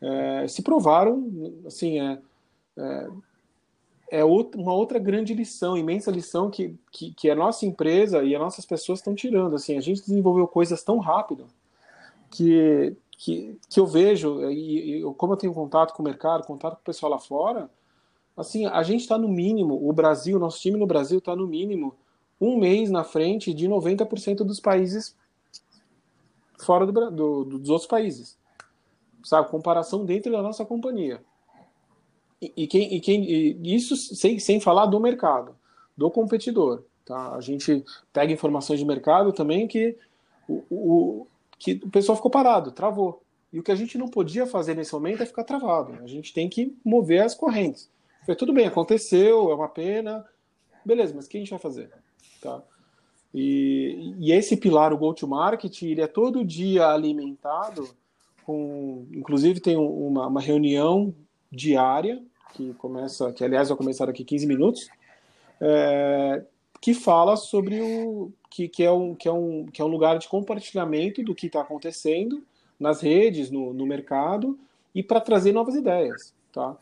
é, 0.00 0.46
se 0.48 0.62
provaram, 0.62 1.30
assim, 1.66 2.00
é, 2.00 2.18
é, 2.76 3.08
é 4.10 4.24
outra, 4.24 4.60
uma 4.60 4.72
outra 4.72 4.98
grande 4.98 5.34
lição, 5.34 5.76
imensa 5.76 6.10
lição 6.10 6.50
que, 6.50 6.74
que, 6.90 7.12
que, 7.14 7.30
a 7.30 7.34
nossa 7.34 7.64
empresa 7.64 8.22
e 8.22 8.34
as 8.34 8.40
nossas 8.40 8.66
pessoas 8.66 8.98
estão 8.98 9.14
tirando. 9.14 9.56
Assim, 9.56 9.76
a 9.76 9.80
gente 9.80 10.00
desenvolveu 10.00 10.46
coisas 10.46 10.82
tão 10.82 10.98
rápido 10.98 11.46
que, 12.30 12.96
que, 13.16 13.58
que 13.68 13.80
eu 13.80 13.86
vejo, 13.86 14.50
e, 14.50 14.98
e 14.98 15.14
como 15.14 15.32
eu 15.32 15.36
tenho 15.36 15.54
contato 15.54 15.94
com 15.94 16.02
o 16.02 16.04
mercado, 16.04 16.46
contato 16.46 16.74
com 16.74 16.82
o 16.82 16.84
pessoal 16.84 17.12
lá 17.12 17.18
fora, 17.18 17.70
assim, 18.36 18.66
a 18.66 18.82
gente 18.82 19.00
está 19.00 19.16
no 19.16 19.28
mínimo, 19.28 19.88
o 19.88 19.92
Brasil, 19.92 20.38
nosso 20.38 20.60
time 20.60 20.78
no 20.78 20.86
Brasil 20.86 21.18
está 21.18 21.34
no 21.34 21.46
mínimo 21.46 21.96
um 22.40 22.58
mês 22.58 22.90
na 22.90 23.02
frente 23.02 23.54
de 23.54 23.66
90% 23.66 24.38
dos 24.38 24.60
países 24.60 25.16
fora 26.58 26.86
do, 26.86 27.10
do, 27.10 27.44
dos 27.44 27.70
outros 27.70 27.88
países. 27.88 28.38
Sabe? 29.22 29.50
Comparação 29.50 30.04
dentro 30.04 30.30
da 30.30 30.42
nossa 30.42 30.64
companhia. 30.64 31.22
E, 32.40 32.52
e 32.56 32.66
quem, 32.66 32.94
e 32.94 33.00
quem, 33.00 33.24
e 33.24 33.74
isso 33.74 33.96
sem, 33.96 34.38
sem 34.38 34.60
falar 34.60 34.86
do 34.86 35.00
mercado, 35.00 35.56
do 35.96 36.10
competidor. 36.10 36.82
Tá? 37.04 37.34
A 37.34 37.40
gente 37.40 37.84
pega 38.12 38.32
informações 38.32 38.78
de 38.78 38.84
mercado 38.84 39.32
também 39.32 39.66
que 39.66 39.96
o, 40.48 40.62
o 40.70 41.26
que 41.58 41.80
o 41.82 41.90
pessoal 41.90 42.16
ficou 42.16 42.30
parado, 42.30 42.70
travou. 42.70 43.22
E 43.52 43.58
o 43.58 43.62
que 43.62 43.72
a 43.72 43.76
gente 43.76 43.96
não 43.96 44.08
podia 44.08 44.46
fazer 44.46 44.74
nesse 44.74 44.92
momento 44.92 45.22
é 45.22 45.26
ficar 45.26 45.44
travado. 45.44 45.98
A 46.02 46.06
gente 46.06 46.34
tem 46.34 46.48
que 46.48 46.76
mover 46.84 47.22
as 47.22 47.34
correntes. 47.34 47.88
Foi 48.26 48.34
tudo 48.34 48.52
bem, 48.52 48.66
aconteceu, 48.66 49.52
é 49.52 49.54
uma 49.54 49.68
pena. 49.68 50.26
Beleza, 50.84 51.14
mas 51.14 51.26
o 51.26 51.28
que 51.28 51.36
a 51.36 51.40
gente 51.40 51.50
vai 51.50 51.60
fazer? 51.60 51.92
Tá? 52.42 52.60
E, 53.32 54.14
e 54.18 54.32
esse 54.32 54.56
pilar, 54.56 54.92
o 54.92 54.98
go-to-market, 54.98 55.82
ele 55.82 56.00
é 56.00 56.08
todo 56.08 56.44
dia 56.44 56.88
alimentado 56.88 57.88
com... 58.44 59.06
Inclusive 59.12 59.60
tem 59.60 59.76
uma, 59.76 60.26
uma 60.26 60.40
reunião 60.40 61.14
diária, 61.52 62.20
que 62.52 62.74
começa, 62.74 63.32
que 63.32 63.44
aliás 63.44 63.68
vai 63.68 63.78
começar 63.78 64.06
daqui 64.06 64.24
15 64.24 64.46
minutos, 64.46 64.88
é, 65.60 66.42
que 66.80 66.94
fala 66.94 67.36
sobre 67.36 67.80
o 67.80 68.32
que, 68.50 68.66
que, 68.68 68.82
é 68.82 68.90
um, 68.90 69.14
que, 69.14 69.28
é 69.28 69.32
um, 69.32 69.66
que 69.66 69.80
é 69.80 69.84
um 69.84 69.88
lugar 69.88 70.18
de 70.18 70.28
compartilhamento 70.28 71.22
do 71.22 71.34
que 71.34 71.46
está 71.46 71.60
acontecendo 71.60 72.42
nas 72.78 73.00
redes, 73.00 73.52
no, 73.52 73.72
no 73.72 73.86
mercado, 73.86 74.58
e 74.92 75.00
para 75.00 75.20
trazer 75.20 75.52
novas 75.52 75.76
ideias. 75.76 76.34
Tá? 76.52 76.76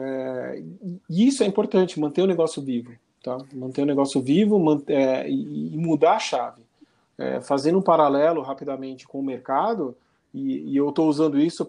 É, 0.00 0.62
e 1.10 1.26
isso 1.26 1.42
é 1.42 1.46
importante, 1.46 1.98
manter 1.98 2.22
o 2.22 2.26
negócio 2.26 2.62
vivo. 2.62 2.92
Tá? 3.22 3.36
Manter 3.52 3.82
o 3.82 3.86
negócio 3.86 4.20
vivo 4.20 4.58
manter, 4.58 4.94
é, 4.94 5.28
e, 5.28 5.76
mudar 5.76 6.14
a 6.14 6.18
chave. 6.20 6.62
É, 7.18 7.40
fazendo 7.40 7.78
um 7.78 7.82
paralelo 7.82 8.42
rapidamente 8.42 9.08
com 9.08 9.18
o 9.18 9.24
mercado, 9.24 9.96
e, 10.32 10.70
e 10.70 10.76
eu 10.76 10.90
estou 10.90 11.08
usando 11.08 11.40
isso 11.40 11.68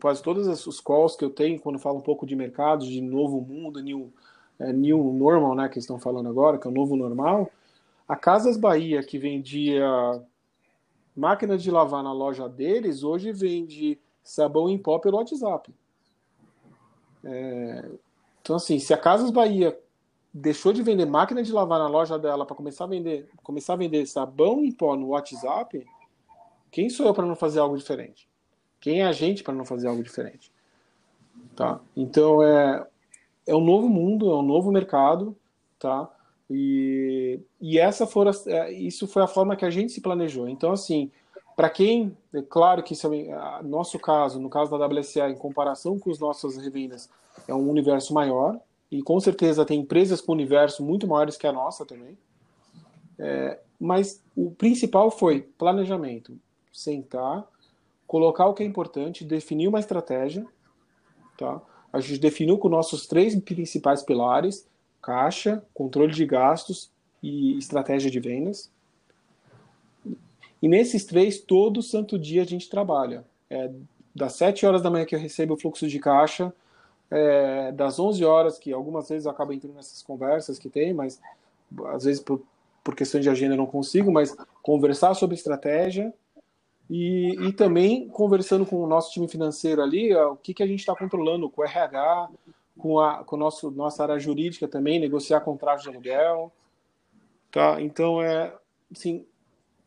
quase 0.00 0.20
todos 0.20 0.66
os 0.66 0.80
calls 0.80 1.14
que 1.14 1.24
eu 1.24 1.30
tenho 1.30 1.60
quando 1.60 1.78
falo 1.78 1.98
um 1.98 2.02
pouco 2.02 2.26
de 2.26 2.34
mercado, 2.34 2.84
de 2.84 3.00
novo 3.00 3.40
mundo, 3.40 3.80
new, 3.80 4.12
é, 4.58 4.72
new 4.72 5.12
normal, 5.12 5.54
né, 5.54 5.68
que 5.68 5.78
estão 5.78 5.98
falando 5.98 6.28
agora, 6.28 6.58
que 6.58 6.66
é 6.66 6.70
o 6.70 6.74
novo 6.74 6.96
normal, 6.96 7.50
a 8.08 8.16
Casas 8.16 8.56
Bahia, 8.56 9.02
que 9.02 9.16
vendia 9.16 9.86
máquina 11.14 11.56
de 11.56 11.70
lavar 11.70 12.02
na 12.02 12.12
loja 12.12 12.48
deles, 12.48 13.04
hoje 13.04 13.30
vende 13.30 13.98
sabão 14.24 14.68
em 14.68 14.78
pó 14.78 14.98
pelo 14.98 15.18
WhatsApp. 15.18 15.72
É, 17.24 17.90
então, 18.40 18.56
assim, 18.56 18.78
se 18.78 18.92
a 18.94 18.98
Casas 18.98 19.30
Bahia 19.30 19.78
deixou 20.32 20.72
de 20.72 20.82
vender 20.82 21.06
máquina 21.06 21.42
de 21.42 21.52
lavar 21.52 21.78
na 21.78 21.88
loja 21.88 22.18
dela 22.18 22.46
para 22.46 22.56
começar 22.56 22.84
a 22.84 22.88
vender, 22.88 23.28
começar 23.42 23.74
a 23.74 23.76
vender 23.76 24.06
sabão 24.06 24.64
em 24.64 24.70
pó 24.72 24.96
no 24.96 25.08
WhatsApp, 25.08 25.84
quem 26.70 26.88
sou 26.88 27.06
eu 27.06 27.14
para 27.14 27.26
não 27.26 27.34
fazer 27.34 27.58
algo 27.58 27.76
diferente? 27.76 28.28
Quem 28.80 29.02
é 29.02 29.06
a 29.06 29.12
gente 29.12 29.42
para 29.42 29.54
não 29.54 29.64
fazer 29.64 29.88
algo 29.88 30.02
diferente? 30.02 30.52
Tá? 31.54 31.80
Então 31.96 32.42
é 32.42 32.86
é 33.46 33.54
um 33.54 33.64
novo 33.64 33.88
mundo, 33.88 34.30
é 34.30 34.36
um 34.36 34.42
novo 34.42 34.70
mercado, 34.70 35.36
tá? 35.78 36.08
E, 36.48 37.40
e 37.60 37.78
essa 37.78 38.06
foi 38.06 38.26
é, 38.46 38.72
isso 38.72 39.06
foi 39.06 39.22
a 39.22 39.26
forma 39.26 39.56
que 39.56 39.64
a 39.64 39.70
gente 39.70 39.92
se 39.92 40.00
planejou. 40.00 40.48
Então 40.48 40.72
assim, 40.72 41.10
para 41.60 41.68
quem, 41.68 42.16
é 42.32 42.40
claro 42.40 42.82
que 42.82 42.94
isso 42.94 43.12
é, 43.12 43.62
nosso 43.62 43.98
caso, 43.98 44.40
no 44.40 44.48
caso 44.48 44.70
da 44.70 44.86
WSA, 44.86 45.28
em 45.28 45.36
comparação 45.36 45.98
com 45.98 46.10
as 46.10 46.18
nossas 46.18 46.56
revendas, 46.56 47.06
é 47.46 47.54
um 47.54 47.68
universo 47.68 48.14
maior 48.14 48.58
e 48.90 49.02
com 49.02 49.20
certeza 49.20 49.66
tem 49.66 49.80
empresas 49.80 50.22
com 50.22 50.32
universo 50.32 50.82
muito 50.82 51.06
maiores 51.06 51.36
que 51.36 51.46
a 51.46 51.52
nossa 51.52 51.84
também. 51.84 52.16
É, 53.18 53.60
mas 53.78 54.22
o 54.34 54.52
principal 54.52 55.10
foi 55.10 55.42
planejamento, 55.58 56.34
sentar 56.72 57.46
colocar 58.06 58.46
o 58.46 58.54
que 58.54 58.62
é 58.62 58.66
importante, 58.66 59.22
definir 59.22 59.68
uma 59.68 59.80
estratégia, 59.80 60.46
tá? 61.36 61.60
A 61.92 62.00
gente 62.00 62.20
definiu 62.20 62.56
com 62.56 62.70
nossos 62.70 63.06
três 63.06 63.38
principais 63.38 64.02
pilares: 64.02 64.66
caixa, 65.02 65.62
controle 65.74 66.14
de 66.14 66.24
gastos 66.24 66.90
e 67.22 67.58
estratégia 67.58 68.10
de 68.10 68.18
vendas. 68.18 68.72
E 70.62 70.68
nesses 70.68 71.04
três, 71.04 71.38
todo 71.40 71.82
santo 71.82 72.18
dia 72.18 72.42
a 72.42 72.46
gente 72.46 72.68
trabalha. 72.68 73.24
É, 73.48 73.70
das 74.14 74.34
7 74.34 74.66
horas 74.66 74.82
da 74.82 74.90
manhã 74.90 75.04
que 75.04 75.14
eu 75.14 75.18
recebo 75.18 75.54
o 75.54 75.56
fluxo 75.56 75.86
de 75.86 75.98
caixa, 75.98 76.52
é, 77.10 77.72
das 77.72 77.98
11 77.98 78.24
horas, 78.24 78.58
que 78.58 78.72
algumas 78.72 79.08
vezes 79.08 79.24
eu 79.24 79.30
acabo 79.30 79.52
entrando 79.52 79.74
nessas 79.74 80.02
conversas 80.02 80.58
que 80.58 80.68
tem, 80.68 80.92
mas 80.92 81.20
às 81.86 82.04
vezes 82.04 82.20
por, 82.20 82.42
por 82.84 82.94
questão 82.94 83.20
de 83.20 83.28
agenda 83.28 83.54
eu 83.54 83.58
não 83.58 83.66
consigo, 83.66 84.12
mas 84.12 84.36
conversar 84.62 85.14
sobre 85.14 85.34
estratégia, 85.34 86.12
e, 86.90 87.36
e 87.46 87.52
também 87.52 88.08
conversando 88.08 88.66
com 88.66 88.82
o 88.82 88.86
nosso 88.86 89.12
time 89.12 89.28
financeiro 89.28 89.80
ali, 89.80 90.12
ó, 90.12 90.32
o 90.32 90.36
que, 90.36 90.52
que 90.52 90.62
a 90.62 90.66
gente 90.66 90.80
está 90.80 90.94
controlando 90.94 91.48
com 91.48 91.62
o 91.62 91.64
RH, 91.64 92.28
com 92.76 92.98
a 92.98 93.22
com 93.22 93.36
nosso, 93.36 93.70
nossa 93.70 94.02
área 94.02 94.18
jurídica 94.18 94.66
também, 94.66 94.98
negociar 94.98 95.40
contratos 95.40 95.84
de 95.84 95.88
aluguel. 95.88 96.52
Tá? 97.52 97.80
Então, 97.80 98.20
é, 98.20 98.52
assim, 98.90 99.24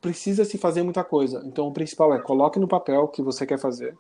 precisa 0.04 0.44
se 0.44 0.58
fazer 0.58 0.84
muita 0.84 1.02
coisa. 1.02 1.42
Então, 1.46 1.66
o 1.66 1.72
principal 1.72 2.14
é 2.14 2.20
coloque 2.20 2.60
no 2.60 2.68
papel 2.68 3.04
o 3.04 3.08
que 3.08 3.22
você 3.22 3.46
quer 3.46 3.58
fazer. 3.58 3.98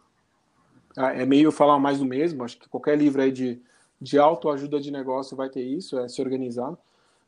Ah, 0.97 1.13
é 1.13 1.25
meio 1.25 1.49
falar 1.49 1.79
mais 1.79 1.99
do 1.99 2.05
mesmo. 2.05 2.43
Acho 2.43 2.59
que 2.59 2.67
qualquer 2.67 2.97
livro 2.97 3.21
aí 3.21 3.31
de, 3.31 3.61
de 4.01 4.19
autoajuda 4.19 4.81
de 4.81 4.91
negócio 4.91 5.37
vai 5.37 5.49
ter 5.49 5.63
isso, 5.63 5.97
é 5.97 6.09
se 6.09 6.21
organizar. 6.21 6.77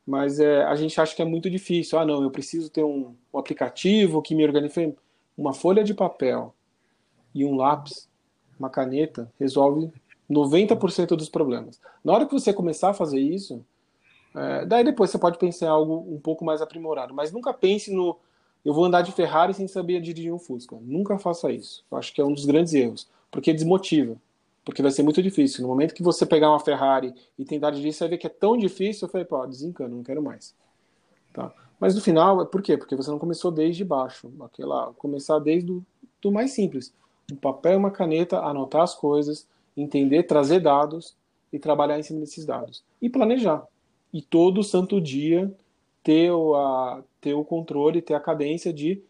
Mas 0.06 0.42
é, 0.42 0.62
a 0.64 0.76
gente 0.76 1.00
acha 1.00 1.16
que 1.16 1.22
é 1.22 1.26
muito 1.26 1.50
difícil. 1.50 1.98
Ah, 1.98 2.06
não, 2.06 2.22
eu 2.22 2.30
preciso 2.30 2.70
ter 2.70 2.84
um, 2.84 3.16
um 3.34 3.40
aplicativo 3.40 4.22
que 4.22 4.36
me 4.36 4.44
organize 4.44 4.94
uma 5.38 5.54
folha 5.54 5.82
de 5.82 5.94
papel 5.94 6.54
e 7.34 7.46
um 7.46 7.56
lápis, 7.56 8.10
uma 8.60 8.70
caneta, 8.70 9.32
resolve 9.40 9.90
90% 10.30 11.16
dos 11.16 11.30
problemas. 11.30 11.80
Na 12.04 12.12
hora 12.12 12.26
que 12.26 12.34
você 12.34 12.54
começar 12.54 12.90
a 12.90 12.94
fazer 12.94 13.20
isso, 13.20 13.66
é, 14.36 14.66
daí 14.66 14.84
depois 14.84 15.10
você 15.10 15.18
pode 15.18 15.40
pensar 15.40 15.68
em 15.68 15.70
algo 15.70 16.06
um 16.14 16.20
pouco 16.20 16.44
mais 16.44 16.62
aprimorado, 16.62 17.14
mas 17.14 17.32
nunca 17.32 17.54
pense 17.54 17.90
no 17.94 18.18
eu 18.66 18.74
vou 18.74 18.84
andar 18.84 19.04
de 19.04 19.12
Ferrari 19.12 19.54
sem 19.54 19.68
saber 19.68 20.02
dirigir 20.02 20.34
um 20.34 20.40
Fusca. 20.40 20.76
Nunca 20.82 21.20
faça 21.20 21.52
isso. 21.52 21.86
Eu 21.92 21.98
acho 22.00 22.12
que 22.12 22.20
é 22.20 22.26
um 22.26 22.34
dos 22.34 22.46
grandes 22.46 22.74
erros, 22.74 23.08
porque 23.30 23.54
desmotiva. 23.54 24.18
Porque 24.66 24.82
vai 24.82 24.90
ser 24.90 25.04
muito 25.04 25.22
difícil. 25.22 25.62
No 25.62 25.68
momento 25.68 25.94
que 25.94 26.02
você 26.02 26.26
pegar 26.26 26.50
uma 26.50 26.60
Ferrari 26.60 27.14
e 27.38 27.46
tentar 27.46 27.70
dirigir, 27.70 27.94
você 27.94 28.00
vai 28.00 28.10
ver 28.10 28.18
que 28.18 28.26
é 28.26 28.32
tão 28.32 28.58
difícil, 28.58 29.06
eu 29.06 29.12
falei, 29.12 29.24
pô, 29.24 29.46
desencano, 29.46 29.98
não 29.98 30.04
quero 30.04 30.24
mais. 30.24 30.56
Tá? 31.32 31.54
Mas 31.80 31.94
no 31.94 32.02
final, 32.02 32.42
é 32.42 32.46
por 32.46 32.64
quê? 32.64 32.76
Porque 32.76 32.96
você 32.96 33.12
não 33.12 33.20
começou 33.20 33.52
desde 33.52 33.86
baixo. 33.86 34.32
Aquela, 34.42 34.92
começar 34.94 35.38
desde 35.38 35.72
o 35.72 35.86
do 36.20 36.32
mais 36.32 36.52
simples. 36.52 36.92
Um 37.32 37.36
papel 37.36 37.74
e 37.74 37.76
uma 37.76 37.92
caneta, 37.92 38.40
anotar 38.40 38.82
as 38.82 38.96
coisas, 38.96 39.48
entender, 39.78 40.24
trazer 40.24 40.60
dados 40.60 41.16
e 41.54 41.60
trabalhar 41.60 42.00
em 42.00 42.04
cima 42.04 42.20
desses 42.20 42.46
dados. 42.46 42.84
E 43.00 43.10
planejar. 43.10 43.64
E 44.12 44.22
todo 44.24 44.64
santo 44.64 45.00
dia 45.00 45.54
ter 46.06 46.32
o, 46.32 46.56
a, 46.56 47.04
ter 47.20 47.34
o 47.34 47.44
controle, 47.44 48.02
ter 48.02 48.14
a 48.14 48.20
cadência 48.22 48.72
de 48.72 49.04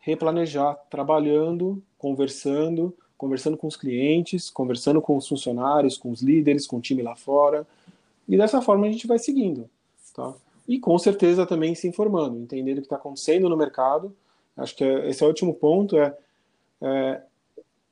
replanejar, 0.00 0.74
trabalhando, 0.90 1.80
conversando, 1.96 2.92
conversando 3.16 3.56
com 3.56 3.68
os 3.68 3.76
clientes, 3.76 4.50
conversando 4.50 5.00
com 5.00 5.16
os 5.16 5.28
funcionários, 5.28 5.96
com 5.96 6.10
os 6.10 6.22
líderes, 6.22 6.66
com 6.66 6.78
o 6.78 6.80
time 6.80 7.02
lá 7.02 7.14
fora. 7.14 7.64
E 8.26 8.36
dessa 8.36 8.60
forma 8.60 8.86
a 8.86 8.90
gente 8.90 9.06
vai 9.06 9.18
seguindo. 9.18 9.70
Tá? 10.14 10.34
e 10.68 10.78
com 10.78 10.98
certeza 10.98 11.46
também 11.46 11.74
se 11.74 11.88
informando, 11.88 12.38
entendendo 12.38 12.76
o 12.76 12.80
que 12.82 12.86
está 12.86 12.96
acontecendo 12.96 13.48
no 13.48 13.56
mercado. 13.56 14.14
Acho 14.54 14.76
que 14.76 14.84
esse 14.84 15.22
é 15.22 15.26
o 15.26 15.30
último 15.30 15.54
ponto. 15.54 15.96
É, 15.96 16.14
é 16.82 17.22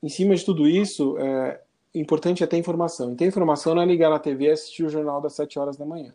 em 0.03 0.11
cima 0.11 0.37
de 0.37 0.45
tudo 0.45 0.69
isso, 0.69 1.17
é 1.19 1.59
importante 1.95 2.45
é 2.45 2.47
ter 2.47 2.59
informação. 2.59 3.15
E 3.15 3.17
ter 3.17 3.25
informação 3.25 3.75
não 3.75 3.83
é 3.83 3.87
ligar 3.87 4.11
na 4.11 4.19
TV 4.19 4.45
e 4.45 4.51
assistir 4.51 4.85
o 4.85 4.91
jornal 4.91 5.23
das 5.23 5.33
7 5.33 5.59
horas 5.59 5.79
da 5.79 5.87
manhã. 5.87 6.13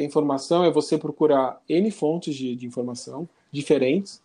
Ter 0.00 0.04
informação 0.06 0.64
é 0.64 0.70
você 0.70 0.96
procurar 0.96 1.60
N 1.68 1.90
fontes 1.90 2.34
de, 2.34 2.56
de 2.56 2.66
informação 2.66 3.28
diferentes, 3.52 4.22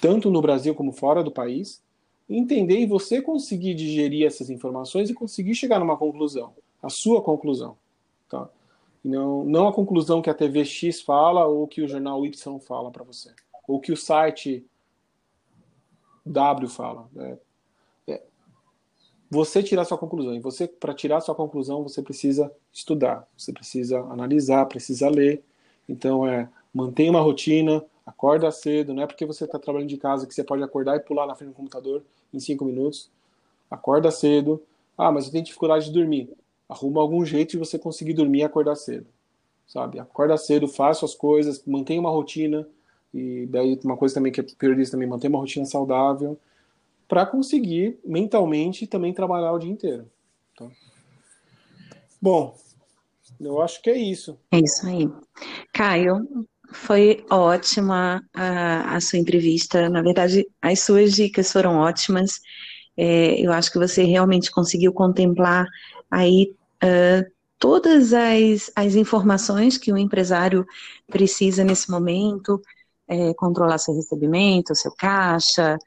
tanto 0.00 0.30
no 0.30 0.40
Brasil 0.40 0.74
como 0.74 0.92
fora 0.92 1.22
do 1.22 1.30
país, 1.30 1.82
entender 2.26 2.78
e 2.78 2.86
você 2.86 3.20
conseguir 3.20 3.74
digerir 3.74 4.26
essas 4.26 4.48
informações 4.48 5.10
e 5.10 5.14
conseguir 5.14 5.54
chegar 5.54 5.78
numa 5.78 5.98
conclusão, 5.98 6.54
a 6.82 6.88
sua 6.88 7.20
conclusão. 7.20 7.76
Tá? 8.30 8.48
Não, 9.04 9.44
não 9.44 9.68
a 9.68 9.74
conclusão 9.74 10.22
que 10.22 10.30
a 10.30 10.34
TV 10.34 10.64
X 10.64 11.02
fala 11.02 11.46
ou 11.46 11.68
que 11.68 11.82
o 11.82 11.88
jornal 11.88 12.24
Y 12.24 12.58
fala 12.58 12.90
para 12.90 13.04
você. 13.04 13.34
Ou 13.68 13.78
que 13.78 13.92
o 13.92 13.96
site 13.96 14.64
W 16.24 16.70
fala. 16.70 17.10
É, 17.14 17.22
é, 17.24 17.38
você 19.30 19.62
tirar 19.62 19.84
sua 19.84 19.98
conclusão. 19.98 20.34
E 20.34 20.40
você, 20.40 20.66
para 20.66 20.94
tirar 20.94 21.20
sua 21.20 21.34
conclusão, 21.34 21.82
você 21.82 22.02
precisa 22.02 22.52
estudar, 22.72 23.26
você 23.36 23.52
precisa 23.52 24.00
analisar, 24.00 24.66
precisa 24.66 25.08
ler. 25.08 25.42
Então, 25.88 26.26
é 26.26 26.48
mantenha 26.72 27.10
uma 27.10 27.20
rotina, 27.20 27.84
acorda 28.06 28.50
cedo. 28.50 28.94
Não 28.94 29.02
é 29.02 29.06
porque 29.06 29.26
você 29.26 29.44
está 29.44 29.58
trabalhando 29.58 29.88
de 29.88 29.96
casa 29.96 30.26
que 30.26 30.34
você 30.34 30.44
pode 30.44 30.62
acordar 30.62 30.96
e 30.96 31.00
pular 31.00 31.26
na 31.26 31.34
frente 31.34 31.50
do 31.50 31.54
computador 31.54 32.02
em 32.32 32.40
cinco 32.40 32.64
minutos. 32.64 33.10
Acorda 33.70 34.10
cedo. 34.10 34.62
Ah, 34.96 35.12
mas 35.12 35.26
eu 35.26 35.32
tenho 35.32 35.44
dificuldade 35.44 35.86
de 35.86 35.92
dormir 35.92 36.30
arruma 36.68 37.00
algum 37.00 37.24
jeito 37.24 37.52
de 37.52 37.58
você 37.58 37.78
conseguir 37.78 38.12
dormir 38.12 38.40
e 38.40 38.44
acordar 38.44 38.76
cedo, 38.76 39.06
sabe? 39.66 39.98
Acorda 39.98 40.36
cedo, 40.36 40.68
faça 40.68 41.04
as 41.04 41.14
coisas, 41.14 41.62
mantenha 41.66 42.00
uma 42.00 42.10
rotina 42.10 42.68
e 43.14 43.46
daí 43.46 43.78
uma 43.82 43.96
coisa 43.96 44.14
também 44.16 44.30
que 44.30 44.40
é 44.40 44.42
prioriza 44.42 44.92
também 44.92 45.08
manter 45.08 45.28
uma 45.28 45.38
rotina 45.38 45.64
saudável 45.64 46.38
para 47.08 47.24
conseguir 47.24 47.98
mentalmente 48.04 48.86
também 48.86 49.14
trabalhar 49.14 49.52
o 49.52 49.58
dia 49.58 49.70
inteiro. 49.70 50.10
Tá? 50.56 50.68
Bom, 52.20 52.54
eu 53.40 53.62
acho 53.62 53.80
que 53.80 53.88
é 53.88 53.96
isso. 53.96 54.38
É 54.52 54.58
isso 54.58 54.86
aí. 54.86 55.10
Caio, 55.72 56.46
foi 56.72 57.24
ótima 57.30 58.22
a, 58.34 58.96
a, 58.96 59.00
sua 59.00 59.18
entrevista. 59.18 59.88
Na 59.88 60.02
verdade, 60.02 60.46
as 60.60 60.80
suas 60.80 61.14
dicas 61.14 61.50
foram 61.50 61.76
ótimas. 61.76 62.40
É, 62.96 63.40
eu 63.40 63.52
acho 63.52 63.72
que 63.72 63.78
você 63.78 64.04
realmente 64.04 64.50
conseguiu 64.50 64.92
contemplar 64.92 65.66
aí 66.10 66.54
uh, 66.82 67.30
todas 67.58 68.12
as, 68.12 68.70
as 68.76 68.94
informações 68.94 69.78
que 69.78 69.92
o 69.92 69.98
empresário 69.98 70.66
precisa 71.06 71.64
nesse 71.64 71.90
momento, 71.90 72.60
é, 73.06 73.32
controlar 73.34 73.78
seu 73.78 73.94
recebimento, 73.94 74.74
seu 74.74 74.92
caixa, 74.92 75.78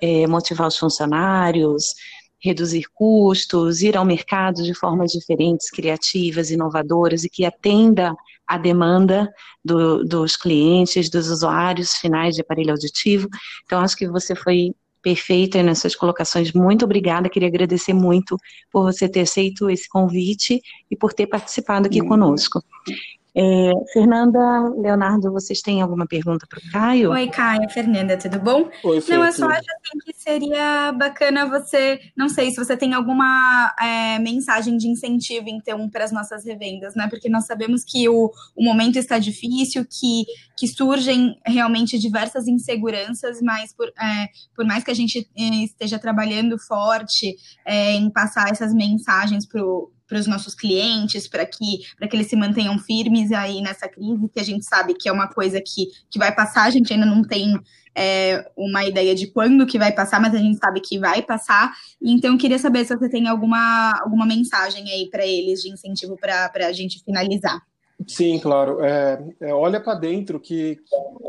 é, 0.00 0.26
motivar 0.26 0.68
os 0.68 0.76
funcionários, 0.76 1.94
reduzir 2.42 2.84
custos, 2.94 3.82
ir 3.82 3.96
ao 3.96 4.04
mercado 4.04 4.62
de 4.62 4.74
formas 4.74 5.12
diferentes, 5.12 5.70
criativas, 5.70 6.50
inovadoras 6.50 7.22
e 7.24 7.28
que 7.28 7.44
atenda 7.44 8.14
a 8.46 8.56
demanda 8.56 9.30
do, 9.64 10.02
dos 10.04 10.36
clientes, 10.36 11.10
dos 11.10 11.28
usuários 11.28 11.92
finais 11.92 12.34
de 12.34 12.40
aparelho 12.40 12.72
auditivo. 12.72 13.28
Então, 13.64 13.80
acho 13.80 13.96
que 13.96 14.08
você 14.08 14.34
foi 14.34 14.74
perfeita 15.02 15.62
nas 15.62 15.78
suas 15.78 15.94
colocações. 15.94 16.52
Muito 16.52 16.84
obrigada. 16.84 17.28
Queria 17.28 17.48
agradecer 17.48 17.92
muito 17.92 18.36
por 18.70 18.82
você 18.82 19.08
ter 19.08 19.20
aceito 19.20 19.70
esse 19.70 19.88
convite 19.88 20.60
e 20.90 20.96
por 20.96 21.12
ter 21.12 21.26
participado 21.26 21.86
aqui 21.86 22.00
uhum. 22.00 22.08
conosco. 22.08 22.62
É, 23.34 23.70
Fernanda, 23.92 24.38
Leonardo, 24.76 25.30
vocês 25.30 25.60
têm 25.60 25.80
alguma 25.80 26.06
pergunta 26.06 26.46
para 26.48 26.58
o 26.58 26.72
Caio? 26.72 27.10
Oi, 27.12 27.28
Caio, 27.28 27.68
Fernanda, 27.70 28.16
tudo 28.16 28.40
bom? 28.40 28.68
Oi, 28.82 29.02
Não, 29.08 29.24
eu 29.24 29.32
só 29.32 29.46
acho 29.46 29.60
assim, 29.60 29.98
que 30.04 30.12
seria 30.14 30.92
bacana 30.92 31.46
você, 31.46 32.00
não 32.16 32.28
sei, 32.28 32.50
se 32.50 32.56
você 32.56 32.76
tem 32.76 32.92
alguma 32.92 33.72
é, 33.80 34.18
mensagem 34.18 34.76
de 34.76 34.88
incentivo, 34.88 35.48
então, 35.48 35.88
para 35.88 36.04
as 36.04 36.10
nossas 36.12 36.44
revendas, 36.44 36.96
né? 36.96 37.06
Porque 37.08 37.28
nós 37.28 37.46
sabemos 37.46 37.84
que 37.84 38.08
o, 38.08 38.32
o 38.56 38.64
momento 38.64 38.98
está 38.98 39.18
difícil, 39.18 39.84
que, 39.84 40.24
que 40.56 40.66
surgem 40.66 41.38
realmente 41.46 41.98
diversas 41.98 42.48
inseguranças, 42.48 43.40
mas 43.40 43.72
por, 43.72 43.88
é, 43.88 44.28
por 44.56 44.64
mais 44.64 44.82
que 44.82 44.90
a 44.90 44.94
gente 44.94 45.28
é, 45.38 45.42
esteja 45.64 45.98
trabalhando 45.98 46.58
forte 46.58 47.36
é, 47.64 47.92
em 47.92 48.10
passar 48.10 48.50
essas 48.50 48.74
mensagens 48.74 49.46
para 49.46 49.64
o 49.64 49.90
para 50.10 50.18
os 50.18 50.26
nossos 50.26 50.56
clientes, 50.56 51.28
para 51.28 51.46
que, 51.46 51.78
que 51.78 52.16
eles 52.16 52.26
se 52.26 52.34
mantenham 52.34 52.76
firmes 52.80 53.30
aí 53.30 53.62
nessa 53.62 53.88
crise, 53.88 54.28
que 54.28 54.40
a 54.40 54.44
gente 54.44 54.64
sabe 54.64 54.92
que 54.94 55.08
é 55.08 55.12
uma 55.12 55.28
coisa 55.28 55.60
que, 55.60 55.86
que 56.10 56.18
vai 56.18 56.34
passar, 56.34 56.64
a 56.64 56.70
gente 56.70 56.92
ainda 56.92 57.06
não 57.06 57.22
tem 57.22 57.54
é, 57.94 58.44
uma 58.56 58.84
ideia 58.84 59.14
de 59.14 59.28
quando 59.28 59.66
que 59.66 59.78
vai 59.78 59.92
passar, 59.92 60.20
mas 60.20 60.34
a 60.34 60.38
gente 60.38 60.58
sabe 60.58 60.80
que 60.80 60.98
vai 60.98 61.22
passar. 61.22 61.72
Então, 62.02 62.36
queria 62.36 62.58
saber 62.58 62.84
se 62.84 62.96
você 62.96 63.08
tem 63.08 63.28
alguma, 63.28 63.92
alguma 64.02 64.26
mensagem 64.26 64.90
aí 64.90 65.08
para 65.08 65.24
eles 65.24 65.62
de 65.62 65.70
incentivo 65.70 66.16
para 66.16 66.50
a 66.66 66.72
gente 66.72 67.02
finalizar. 67.04 67.62
Sim, 68.06 68.38
claro. 68.38 68.82
É, 68.82 69.22
é, 69.40 69.54
olha 69.54 69.78
para 69.80 69.94
dentro, 69.94 70.40
que 70.40 70.80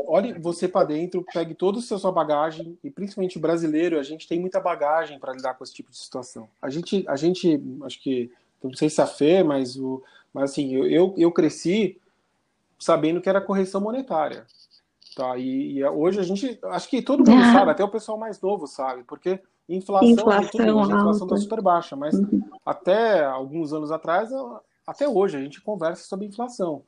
olhe 0.06 0.32
você 0.38 0.66
para 0.66 0.86
dentro, 0.86 1.24
pegue 1.32 1.54
toda 1.54 1.78
a 1.78 1.82
sua 1.82 2.10
bagagem 2.10 2.78
e 2.82 2.90
principalmente 2.90 3.36
o 3.36 3.40
brasileiro, 3.40 3.98
a 3.98 4.02
gente 4.02 4.26
tem 4.26 4.40
muita 4.40 4.58
bagagem 4.58 5.18
para 5.18 5.34
lidar 5.34 5.54
com 5.54 5.64
esse 5.64 5.74
tipo 5.74 5.90
de 5.90 5.98
situação. 5.98 6.48
A 6.60 6.70
gente, 6.70 7.04
a 7.06 7.16
gente, 7.16 7.60
acho 7.84 8.02
que 8.02 8.30
não 8.70 8.76
sei 8.76 8.88
se 8.88 9.00
a 9.00 9.06
Fê, 9.06 9.42
mas, 9.42 9.76
o, 9.76 10.02
mas 10.32 10.50
assim, 10.50 10.74
eu, 10.74 11.14
eu 11.16 11.32
cresci 11.32 12.00
sabendo 12.78 13.20
que 13.20 13.28
era 13.28 13.40
correção 13.40 13.80
monetária. 13.80 14.46
Tá? 15.14 15.36
E, 15.36 15.78
e 15.78 15.84
hoje 15.84 16.20
a 16.20 16.22
gente, 16.22 16.58
acho 16.64 16.88
que 16.88 17.02
todo 17.02 17.28
mundo 17.28 17.42
sabe, 17.52 17.70
até 17.70 17.84
o 17.84 17.90
pessoal 17.90 18.18
mais 18.18 18.40
novo 18.40 18.66
sabe, 18.66 19.04
porque 19.04 19.40
inflação, 19.68 20.08
inflação, 20.08 20.50
tudo, 20.50 20.78
a 20.78 20.84
inflação 20.84 21.26
está 21.26 21.36
super 21.36 21.62
baixa, 21.62 21.94
mas 21.94 22.14
uhum. 22.14 22.42
até 22.64 23.24
alguns 23.24 23.72
anos 23.72 23.90
atrás, 23.90 24.30
até 24.86 25.08
hoje, 25.08 25.36
a 25.36 25.40
gente 25.40 25.60
conversa 25.60 26.04
sobre 26.04 26.26
inflação. 26.26 26.82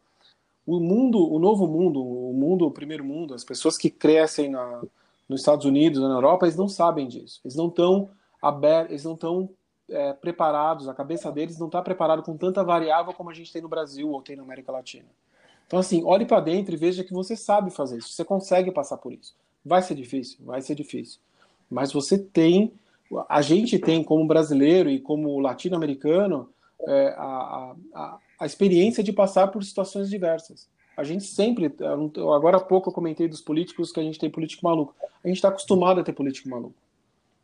O 0.67 0.81
mundo, 0.81 1.31
o 1.31 1.39
novo 1.39 1.67
mundo, 1.67 2.03
o 2.03 2.33
mundo, 2.33 2.67
o 2.67 2.71
primeiro 2.71 3.05
mundo, 3.05 3.35
as 3.35 3.45
pessoas 3.45 3.77
que 3.77 3.91
crescem 3.91 4.49
na, 4.49 4.83
nos 5.29 5.41
Estados 5.41 5.67
Unidos, 5.67 6.01
na 6.01 6.09
Europa, 6.09 6.47
eles 6.47 6.57
não 6.57 6.69
sabem 6.69 7.07
disso. 7.07 7.41
Eles 7.45 7.55
não 7.55 7.69
estão 7.69 8.11
abertos, 8.41 8.91
eles 8.91 9.05
não 9.05 9.15
estão 9.15 9.51
é, 9.89 10.13
preparados, 10.13 10.89
a 10.89 10.95
cabeça 10.95 11.31
deles 11.31 11.59
não 11.59 11.67
está 11.67 11.83
preparada 11.83 12.23
com 12.23 12.37
tanta 12.37 12.65
variável 12.65 13.13
como 13.13 13.31
a 13.31 13.35
gente 13.35 13.53
tem 13.53 13.63
no 13.63 13.69
Brasil 13.69 14.11
ou 14.11 14.23
tem 14.23 14.37
na 14.37 14.43
América 14.43 14.73
Latina. 14.73 15.07
Então, 15.67 15.79
assim, 15.79 16.05
olhe 16.05 16.25
para 16.25 16.41
dentro 16.41 16.75
e 16.75 16.79
veja 16.79 17.05
que 17.05 17.13
você 17.13 17.37
sabe 17.37 17.71
fazer 17.71 17.99
isso, 17.99 18.09
você 18.09 18.25
consegue 18.25 18.71
passar 18.71 18.99
por 18.99 19.13
isso. 19.13 19.35
Vai 19.65 19.83
ser 19.83 19.95
difícil, 19.95 20.39
vai 20.45 20.61
ser 20.61 20.75
difícil. 20.75 21.21
Mas 21.71 21.93
você 21.93 22.19
tem, 22.19 22.73
a 23.29 23.41
gente 23.41 23.79
tem 23.79 24.05
como 24.05 24.27
brasileiro 24.27 24.91
e 24.91 25.01
como 25.01 25.41
latino-americano 25.41 26.49
é, 26.87 27.15
a, 27.17 27.75
a, 27.95 28.19
a 28.41 28.47
experiência 28.47 29.03
de 29.03 29.13
passar 29.13 29.49
por 29.49 29.65
situações 29.65 30.11
diversas. 30.11 30.69
A 30.97 31.03
gente 31.03 31.25
sempre, 31.25 31.75
agora 32.35 32.59
há 32.59 32.61
pouco 32.61 32.91
eu 32.91 32.93
comentei 32.93 33.27
dos 33.27 33.41
políticos 33.41 33.91
que 33.91 33.99
a 33.99 34.03
gente 34.03 34.19
tem 34.19 34.31
político 34.31 34.65
maluco. 34.65 34.95
A 35.25 35.29
gente 35.29 35.37
está 35.37 35.49
acostumado 35.49 36.01
a 36.01 36.05
ter 36.05 36.13
político 36.13 36.49
maluco. 36.49 36.75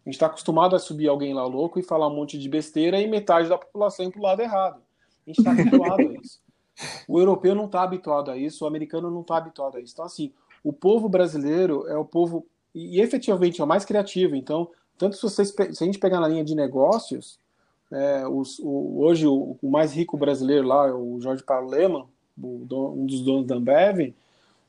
A 0.04 0.08
gente 0.08 0.14
está 0.14 0.26
acostumado 0.26 0.74
a 0.74 0.78
subir 0.78 1.08
alguém 1.08 1.34
lá 1.34 1.44
louco 1.44 1.78
e 1.78 1.82
falar 1.82 2.08
um 2.08 2.14
monte 2.14 2.38
de 2.38 2.48
besteira 2.48 3.00
e 3.00 3.06
metade 3.06 3.48
da 3.48 3.58
população 3.58 4.06
ir 4.06 4.10
para 4.10 4.20
o 4.20 4.22
lado 4.22 4.40
errado. 4.40 4.80
A 5.26 5.30
gente 5.30 5.38
está 5.38 5.50
habituado 5.50 6.00
a 6.00 6.14
isso. 6.14 6.40
O 7.06 7.20
europeu 7.20 7.54
não 7.54 7.66
está 7.66 7.82
habituado 7.82 8.30
a 8.30 8.36
isso, 8.36 8.64
o 8.64 8.66
americano 8.66 9.10
não 9.10 9.20
está 9.20 9.36
habituado 9.36 9.76
a 9.76 9.80
isso. 9.80 9.92
Então, 9.92 10.04
assim, 10.04 10.32
o 10.64 10.72
povo 10.72 11.08
brasileiro 11.08 11.86
é 11.86 11.96
o 11.96 12.04
povo, 12.04 12.46
e, 12.74 13.00
efetivamente 13.00 13.60
é 13.60 13.64
o 13.64 13.66
mais 13.66 13.84
criativo. 13.84 14.34
Então, 14.34 14.70
tanto 14.96 15.16
se, 15.16 15.22
vocês, 15.22 15.48
se 15.50 15.84
a 15.84 15.86
gente 15.86 15.98
pegar 15.98 16.20
na 16.20 16.28
linha 16.28 16.44
de 16.44 16.54
negócios, 16.54 17.38
é, 17.92 18.26
os, 18.26 18.58
o, 18.60 19.00
hoje 19.00 19.26
o, 19.26 19.58
o, 19.60 19.70
mais 19.70 19.92
rico 19.92 20.16
brasileiro 20.16 20.66
lá, 20.66 20.88
é 20.88 20.92
o 20.92 21.20
Jorge 21.20 21.42
Paulo 21.42 21.68
Leman, 21.68 22.06
um 22.42 23.04
dos 23.04 23.20
donos 23.20 23.46
da 23.46 23.56
Ambev, 23.56 24.14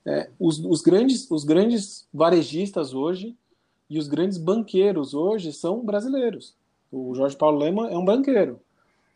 é, 0.06 0.30
os, 0.40 0.60
os, 0.60 0.82
grandes, 0.82 1.30
os 1.30 1.44
grandes 1.44 2.08
varejistas 2.14 2.94
hoje 2.94 3.36
e 3.92 4.00
os 4.00 4.08
grandes 4.08 4.38
banqueiros 4.38 5.14
hoje 5.14 5.52
são 5.52 5.84
brasileiros. 5.84 6.56
O 6.90 7.14
Jorge 7.14 7.36
Paulo 7.36 7.58
Lema 7.58 7.90
é 7.90 7.98
um 7.98 8.06
banqueiro. 8.06 8.58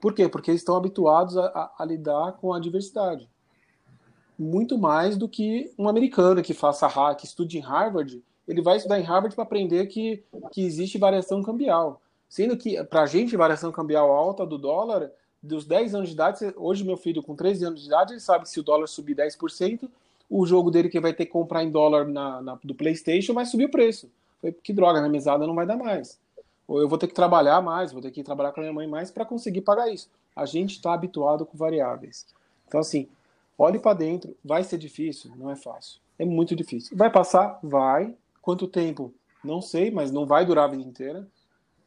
Por 0.02 0.14
quê? 0.14 0.28
Porque 0.28 0.52
eles 0.52 0.60
estão 0.60 0.76
habituados 0.76 1.38
a, 1.38 1.46
a, 1.46 1.76
a 1.80 1.86
lidar 1.86 2.34
com 2.34 2.54
a 2.54 2.60
diversidade. 2.60 3.30
Muito 4.38 4.78
mais 4.78 5.16
do 5.16 5.30
que 5.30 5.72
um 5.80 5.88
americano 5.88 6.44
que 6.44 6.54
faça 6.54 6.90
que 7.16 7.26
estude 7.26 7.58
em 7.58 7.62
Harvard, 7.62 8.22
ele 8.46 8.62
vai 8.62 8.76
estudar 8.76 9.00
em 9.00 9.04
Harvard 9.04 9.34
para 9.34 9.46
aprender 9.46 9.86
que, 9.86 10.22
que 10.52 10.66
existe 10.66 10.98
variação 10.98 11.42
cambial. 11.42 12.02
Sendo 12.28 12.58
que, 12.58 12.84
para 12.84 13.04
a 13.04 13.06
gente, 13.06 13.38
variação 13.38 13.72
cambial 13.72 14.12
alta 14.12 14.46
do 14.46 14.58
dólar, 14.58 15.10
dos 15.42 15.66
10 15.66 15.96
anos 15.96 16.10
de 16.10 16.16
idade, 16.16 16.54
hoje 16.58 16.84
meu 16.84 16.98
filho 16.98 17.24
com 17.24 17.34
13 17.34 17.64
anos 17.64 17.80
de 17.80 17.88
idade, 17.88 18.12
ele 18.12 18.20
sabe 18.20 18.44
que 18.44 18.50
se 18.50 18.60
o 18.60 18.64
dólar 18.64 18.88
subir 18.88 19.16
10%, 19.16 19.88
o 20.30 20.46
jogo 20.46 20.70
dele 20.70 20.90
que 20.90 21.00
vai 21.00 21.14
ter 21.14 21.26
que 21.26 21.32
comprar 21.32 21.64
em 21.64 21.72
dólar 21.72 22.06
na, 22.06 22.42
na, 22.42 22.60
do 22.62 22.76
PlayStation 22.76 23.34
vai 23.34 23.46
subir 23.46 23.68
o 23.68 23.72
preço. 23.72 24.12
Falei, 24.42 24.54
que 24.54 24.74
droga, 24.74 25.02
na 25.02 25.10
mesada 25.10 25.46
não 25.46 25.56
vai 25.56 25.66
dar 25.66 25.78
mais. 25.78 26.20
Ou 26.68 26.82
eu 26.82 26.90
vou 26.90 26.98
ter 26.98 27.08
que 27.08 27.14
trabalhar 27.14 27.62
mais, 27.62 27.92
vou 27.92 28.02
ter 28.02 28.12
que 28.12 28.24
trabalhar 28.24 28.52
com 28.52 28.60
a 28.60 28.64
minha 28.64 28.74
mãe 28.74 28.88
mais 28.88 29.12
para 29.12 29.26
conseguir 29.26 29.62
pagar 29.62 29.92
isso. 29.92 30.10
A 30.36 30.46
gente 30.46 30.72
está 30.72 30.94
habituado 30.94 31.46
com 31.46 31.58
variáveis. 31.58 32.26
Então, 32.68 32.80
assim, 32.80 33.08
olhe 33.58 33.80
para 33.80 33.98
dentro, 33.98 34.36
vai 34.44 34.64
ser 34.64 34.78
difícil? 34.78 35.32
Não 35.36 35.52
é 35.52 35.56
fácil. 35.56 36.00
É 36.18 36.26
muito 36.26 36.56
difícil. 36.56 36.98
Vai 36.98 37.12
passar? 37.12 37.60
Vai. 37.62 38.16
Quanto 38.42 38.68
tempo? 38.68 39.14
Não 39.44 39.62
sei, 39.62 39.92
mas 39.92 40.12
não 40.12 40.26
vai 40.26 40.46
durar 40.46 40.66
a 40.66 40.72
vida 40.72 40.84
inteira. 40.84 41.28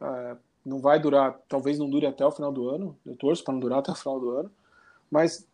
É, 0.01 0.37
não 0.65 0.81
vai 0.81 1.01
durar, 1.01 1.39
talvez 1.49 1.79
não 1.79 1.91
dure 1.91 2.07
até 2.07 2.25
o 2.25 2.31
final 2.31 2.53
do 2.53 2.69
ano. 2.69 2.97
Eu 3.05 3.17
torço 3.17 3.43
para 3.43 3.53
não 3.53 3.61
durar 3.61 3.81
até 3.81 3.91
o 3.91 3.97
final 3.97 4.21
do 4.21 4.31
ano. 4.31 4.51
Mas 5.11 5.47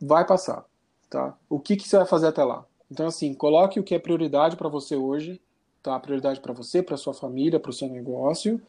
vai 0.00 0.26
passar. 0.26 0.64
Tá? 1.08 1.36
O 1.48 1.58
que, 1.58 1.76
que 1.76 1.88
você 1.88 1.96
vai 1.96 2.06
fazer 2.06 2.28
até 2.28 2.44
lá? 2.44 2.64
Então, 2.90 3.06
assim, 3.06 3.32
coloque 3.32 3.80
o 3.80 3.82
que 3.82 3.94
é 3.94 3.98
prioridade 3.98 4.56
para 4.56 4.68
você 4.68 4.96
hoje 4.96 5.40
tá? 5.82 5.96
A 5.96 6.00
prioridade 6.00 6.40
para 6.40 6.52
você, 6.52 6.82
para 6.82 6.96
sua 6.96 7.14
família, 7.14 7.60
para 7.60 7.70
o 7.70 7.74
seu 7.74 7.88
negócio 7.88 8.60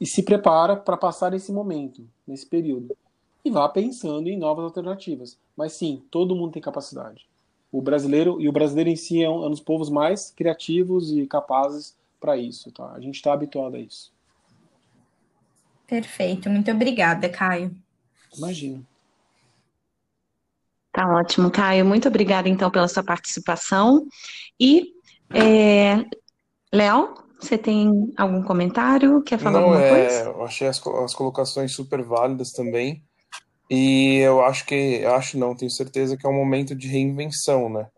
e 0.00 0.06
se 0.06 0.22
prepara 0.22 0.76
para 0.76 0.96
passar 0.96 1.32
esse 1.34 1.52
momento, 1.52 2.06
nesse 2.26 2.46
período. 2.46 2.96
E 3.44 3.50
vá 3.50 3.68
pensando 3.68 4.28
em 4.28 4.36
novas 4.36 4.64
alternativas. 4.64 5.38
Mas 5.56 5.72
sim, 5.72 6.02
todo 6.10 6.34
mundo 6.34 6.52
tem 6.52 6.62
capacidade. 6.62 7.26
O 7.72 7.80
brasileiro 7.80 8.40
e 8.40 8.48
o 8.48 8.52
brasileiro 8.52 8.90
em 8.90 8.96
si 8.96 9.22
é 9.22 9.30
um, 9.30 9.44
é 9.44 9.46
um 9.46 9.50
dos 9.50 9.60
povos 9.60 9.88
mais 9.88 10.30
criativos 10.30 11.10
e 11.12 11.26
capazes 11.26 11.96
para 12.20 12.36
isso, 12.36 12.70
tá? 12.72 12.92
A 12.92 13.00
gente 13.00 13.16
está 13.16 13.32
habituado 13.32 13.76
a 13.76 13.78
isso. 13.78 14.12
Perfeito, 15.86 16.50
muito 16.50 16.70
obrigada, 16.70 17.28
Caio. 17.28 17.74
Imagina. 18.36 18.82
Tá 20.92 21.06
ótimo, 21.14 21.50
Caio. 21.50 21.84
Muito 21.84 22.08
obrigada, 22.08 22.48
então, 22.48 22.70
pela 22.70 22.88
sua 22.88 23.04
participação. 23.04 24.08
E 24.58 24.95
é... 25.32 26.04
Léo, 26.72 27.14
você 27.40 27.56
tem 27.58 28.12
algum 28.16 28.42
comentário? 28.42 29.22
Quer 29.22 29.38
falar 29.38 29.60
Não, 29.60 29.68
alguma 29.68 29.82
é... 29.82 29.90
coisa? 29.90 30.30
Eu 30.30 30.44
achei 30.44 30.66
as, 30.66 30.84
as 30.86 31.14
colocações 31.14 31.72
super 31.72 32.02
válidas 32.02 32.50
também. 32.52 33.02
E 33.70 34.18
eu 34.18 34.44
acho 34.44 34.64
que, 34.64 35.04
acho 35.04 35.38
não, 35.38 35.54
tenho 35.54 35.70
certeza 35.70 36.16
que 36.16 36.26
é 36.26 36.30
um 36.30 36.36
momento 36.36 36.74
de 36.74 36.86
reinvenção, 36.86 37.68
né? 37.68 37.88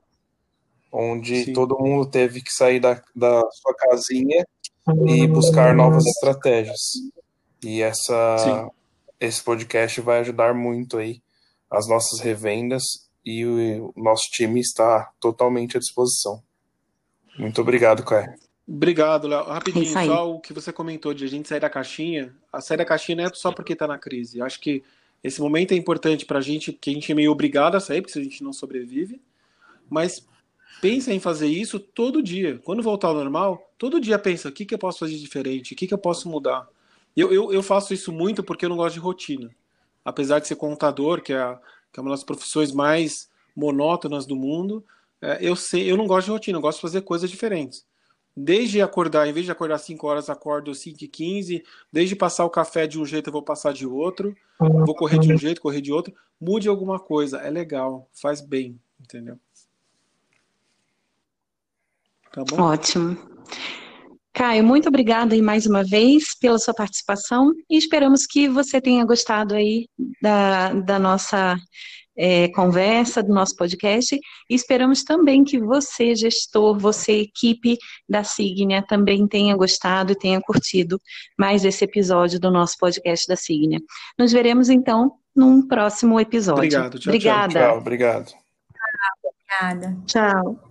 Onde 0.90 1.44
Sim. 1.44 1.52
todo 1.52 1.78
mundo 1.78 2.06
teve 2.06 2.40
que 2.40 2.50
sair 2.50 2.80
da, 2.80 3.00
da 3.14 3.42
sua 3.50 3.74
casinha 3.76 4.46
e 5.06 5.26
buscar 5.26 5.74
novas 5.74 6.06
estratégias. 6.06 6.80
E 7.62 7.82
essa, 7.82 8.70
esse 9.20 9.42
podcast 9.42 10.00
vai 10.00 10.20
ajudar 10.20 10.54
muito 10.54 10.96
aí 10.96 11.20
as 11.70 11.86
nossas 11.86 12.20
revendas 12.20 12.82
e 13.24 13.44
o 13.44 13.92
nosso 13.94 14.30
time 14.30 14.60
está 14.60 15.10
totalmente 15.20 15.76
à 15.76 15.80
disposição. 15.80 16.42
Muito 17.38 17.60
obrigado, 17.60 18.04
Caio. 18.04 18.34
Obrigado, 18.66 19.26
Léo. 19.26 19.44
Rapidinho, 19.44 19.98
é 19.98 20.06
só 20.06 20.30
o 20.30 20.40
que 20.40 20.52
você 20.52 20.70
comentou 20.72 21.14
de 21.14 21.24
a 21.24 21.28
gente 21.28 21.48
sair 21.48 21.60
da 21.60 21.70
caixinha. 21.70 22.34
A 22.52 22.60
sair 22.60 22.76
da 22.76 22.84
caixinha 22.84 23.16
não 23.16 23.24
é 23.24 23.30
só 23.32 23.50
porque 23.50 23.72
está 23.72 23.86
na 23.86 23.96
crise. 23.96 24.42
Acho 24.42 24.60
que 24.60 24.82
esse 25.24 25.40
momento 25.40 25.72
é 25.72 25.76
importante 25.76 26.26
para 26.26 26.38
a 26.38 26.42
gente, 26.42 26.72
que 26.72 26.90
a 26.90 26.92
gente 26.92 27.10
é 27.10 27.14
meio 27.14 27.32
obrigado 27.32 27.76
a 27.76 27.80
sair, 27.80 28.02
porque 28.02 28.12
se 28.12 28.18
a 28.18 28.22
gente 28.22 28.44
não 28.44 28.52
sobrevive. 28.52 29.22
Mas 29.88 30.26
pensa 30.82 31.12
em 31.12 31.18
fazer 31.18 31.46
isso 31.46 31.80
todo 31.80 32.22
dia. 32.22 32.60
Quando 32.62 32.82
voltar 32.82 33.08
ao 33.08 33.14
normal, 33.14 33.72
todo 33.78 34.00
dia 34.00 34.18
pensa: 34.18 34.48
o 34.48 34.52
que, 34.52 34.66
que 34.66 34.74
eu 34.74 34.78
posso 34.78 34.98
fazer 34.98 35.16
diferente? 35.16 35.72
O 35.72 35.76
que, 35.76 35.86
que 35.86 35.94
eu 35.94 35.98
posso 35.98 36.28
mudar? 36.28 36.68
Eu, 37.16 37.32
eu, 37.32 37.52
eu 37.52 37.62
faço 37.62 37.94
isso 37.94 38.12
muito 38.12 38.42
porque 38.42 38.64
eu 38.64 38.68
não 38.68 38.76
gosto 38.76 38.94
de 38.94 39.00
rotina. 39.00 39.50
Apesar 40.04 40.40
de 40.40 40.46
ser 40.46 40.56
contador, 40.56 41.22
que 41.22 41.32
é, 41.32 41.58
que 41.92 41.98
é 41.98 42.02
uma 42.02 42.10
das 42.10 42.22
profissões 42.22 42.70
mais 42.70 43.28
monótonas 43.56 44.26
do 44.26 44.36
mundo, 44.36 44.84
eu 45.40 45.56
sei, 45.56 45.90
eu 45.90 45.96
não 45.96 46.06
gosto 46.06 46.26
de 46.26 46.32
rotina, 46.32 46.58
eu 46.58 46.62
gosto 46.62 46.78
de 46.78 46.82
fazer 46.82 47.02
coisas 47.02 47.30
diferentes. 47.30 47.84
Desde 48.36 48.80
acordar, 48.80 49.26
em 49.26 49.32
vez 49.32 49.44
de 49.44 49.50
acordar 49.50 49.78
5 49.78 50.06
horas, 50.06 50.30
acordo 50.30 50.72
5 50.72 51.02
e 51.02 51.08
15. 51.08 51.64
Desde 51.92 52.14
passar 52.14 52.44
o 52.44 52.50
café 52.50 52.86
de 52.86 52.98
um 53.00 53.04
jeito, 53.04 53.28
eu 53.28 53.32
vou 53.32 53.42
passar 53.42 53.72
de 53.72 53.84
outro. 53.84 54.32
Vou 54.60 54.94
correr 54.94 55.18
de 55.18 55.32
um 55.32 55.36
jeito, 55.36 55.60
correr 55.60 55.80
de 55.80 55.92
outro. 55.92 56.14
Mude 56.40 56.68
alguma 56.68 57.00
coisa, 57.00 57.38
é 57.38 57.50
legal, 57.50 58.08
faz 58.12 58.40
bem, 58.40 58.78
entendeu? 59.00 59.40
Tá 62.32 62.44
bom? 62.44 62.62
Ótimo. 62.62 63.16
Caio, 64.32 64.62
muito 64.62 64.88
obrigada 64.88 65.34
aí 65.34 65.42
mais 65.42 65.66
uma 65.66 65.82
vez 65.82 66.38
pela 66.38 66.60
sua 66.60 66.72
participação 66.72 67.52
e 67.68 67.76
esperamos 67.76 68.24
que 68.24 68.48
você 68.48 68.80
tenha 68.80 69.04
gostado 69.04 69.52
aí 69.52 69.88
da, 70.22 70.74
da 70.74 70.96
nossa 70.96 71.56
é, 72.18 72.48
conversa, 72.48 73.22
do 73.22 73.32
nosso 73.32 73.54
podcast 73.54 74.18
e 74.50 74.54
esperamos 74.54 75.04
também 75.04 75.44
que 75.44 75.60
você, 75.60 76.16
gestor, 76.16 76.76
você, 76.76 77.20
equipe 77.20 77.78
da 78.08 78.24
Signia, 78.24 78.82
também 78.82 79.26
tenha 79.26 79.56
gostado 79.56 80.12
e 80.12 80.18
tenha 80.18 80.40
curtido 80.40 81.00
mais 81.38 81.64
esse 81.64 81.84
episódio 81.84 82.40
do 82.40 82.50
nosso 82.50 82.76
podcast 82.78 83.26
da 83.28 83.36
Signia. 83.36 83.78
Nos 84.18 84.32
veremos 84.32 84.68
então 84.68 85.12
num 85.34 85.66
próximo 85.66 86.18
episódio. 86.18 86.64
Obrigado, 86.64 86.98
tchau, 86.98 87.10
Obrigada. 87.10 87.52
Tchau, 87.52 87.78
obrigado. 87.78 88.32
Obrigada. 89.60 89.96
Tchau. 90.06 90.67